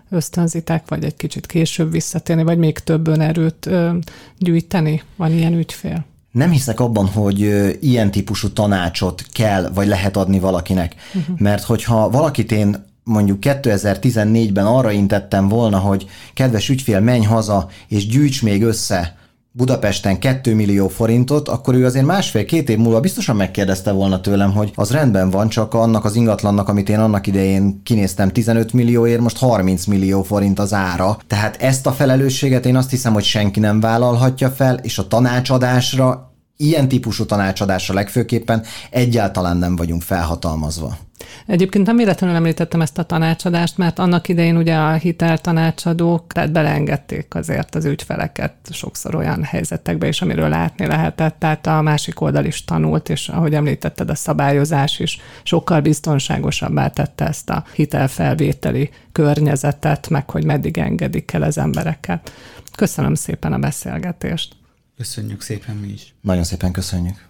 ösztönzitek, 0.10 0.84
vagy 0.88 1.04
egy 1.04 1.16
kicsit 1.16 1.46
később 1.46 1.92
visszatérni, 1.92 2.44
vagy 2.44 2.58
még 2.58 2.80
több 2.80 3.08
önerőt 3.08 3.66
ö, 3.66 3.98
gyűjteni? 4.38 5.02
Van 5.16 5.32
ilyen 5.32 5.54
ügyfél? 5.54 6.06
Nem 6.32 6.52
hiszek 6.52 6.80
abban, 6.80 7.08
hogy 7.08 7.40
ilyen 7.82 8.12
típusú 8.12 8.50
tanácsot 8.50 9.26
kell, 9.32 9.70
vagy 9.74 9.88
lehet 9.88 10.18
adni 10.18 10.40
valakinek. 10.40 10.96
Uh-huh. 11.14 11.40
Mert 11.40 11.64
hogyha 11.64 12.10
valakit 12.10 12.52
én 12.52 12.86
mondjuk 13.04 13.38
2014-ben 13.42 14.66
arra 14.66 14.92
intettem 14.92 15.48
volna, 15.48 15.78
hogy 15.78 16.06
kedves 16.34 16.70
ügyfél, 16.70 17.00
menj 17.00 17.26
haza, 17.26 17.70
és 17.88 18.08
gyűjts 18.08 18.44
még 18.44 18.64
össze 18.64 19.16
Budapesten 19.56 20.20
2 20.20 20.56
millió 20.56 20.88
forintot, 20.88 21.50
akkor 21.50 21.76
ő 21.76 21.86
azért 21.86 22.06
másfél-két 22.06 22.70
év 22.70 22.78
múlva 22.78 23.00
biztosan 23.00 23.36
megkérdezte 23.36 23.92
volna 23.92 24.22
tőlem, 24.22 24.52
hogy 24.54 24.72
az 24.76 24.92
rendben 24.92 25.30
van, 25.30 25.50
csak 25.50 25.74
annak 25.74 26.06
az 26.06 26.16
ingatlannak, 26.16 26.70
amit 26.70 26.90
én 26.90 27.00
annak 27.00 27.28
idején 27.28 27.82
kinéztem 27.84 28.30
15 28.30 28.74
millióért, 28.74 29.20
most 29.20 29.38
30 29.38 29.86
millió 29.86 30.24
forint 30.24 30.60
az 30.60 30.74
ára. 30.74 31.18
Tehát 31.28 31.62
ezt 31.62 31.88
a 31.88 31.92
felelősséget 31.92 32.66
én 32.66 32.76
azt 32.76 32.90
hiszem, 32.90 33.14
hogy 33.14 33.24
senki 33.24 33.60
nem 33.60 33.80
vállalhatja 33.80 34.50
fel, 34.50 34.76
és 34.76 34.98
a 34.98 35.08
tanácsadásra 35.08 36.33
ilyen 36.58 36.88
típusú 36.88 37.26
tanácsadásra 37.26 37.94
legfőképpen 37.94 38.64
egyáltalán 38.90 39.58
nem 39.58 39.76
vagyunk 39.76 40.02
felhatalmazva. 40.02 40.98
Egyébként 41.46 41.86
nem 41.86 41.96
véletlenül 41.96 42.36
említettem 42.36 42.82
ezt 42.82 42.98
a 42.98 43.04
tanácsadást, 43.04 43.78
mert 43.78 44.00
annak 44.00 44.28
idején 44.28 44.58
ugye 44.58 44.76
a 44.76 44.94
hiteltanácsadók, 44.94 46.34
tehát 46.34 46.52
beleengedték 46.52 47.36
azért 47.36 47.76
az 47.76 47.86
ügyfeleket 47.86 48.54
sokszor 48.72 49.16
olyan 49.16 49.44
helyzetekbe 49.44 50.08
is, 50.08 50.22
amiről 50.22 50.50
látni 50.50 50.86
lehetett, 50.86 51.36
tehát 51.40 51.68
a 51.68 51.82
másik 51.82 52.22
oldal 52.22 52.46
is 52.46 52.64
tanult, 52.64 53.10
és 53.10 53.30
ahogy 53.30 53.54
említetted, 53.54 54.10
a 54.10 54.16
szabályozás 54.16 55.00
is 55.00 55.20
sokkal 55.44 55.82
biztonságosabbá 55.82 56.88
tette 56.88 57.28
ezt 57.28 57.50
a 57.50 57.64
hitelfelvételi 57.74 58.90
környezetet, 59.12 60.10
meg 60.10 60.30
hogy 60.30 60.46
meddig 60.46 60.78
engedik 60.78 61.34
el 61.34 61.42
az 61.42 61.58
embereket. 61.58 62.32
Köszönöm 62.76 63.16
szépen 63.16 63.54
a 63.54 63.58
beszélgetést. 63.58 64.56
Köszönjük 65.04 65.42
szépen 65.42 65.76
mi 65.76 65.88
is. 65.88 66.14
Nagyon 66.22 66.44
szépen 66.44 66.72
köszönjük. 66.72 67.30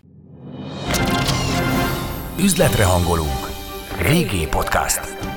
Üzletre 2.40 2.86
hangolunk. 2.86 3.50
VG 3.98 4.50
Podcast. 4.50 5.33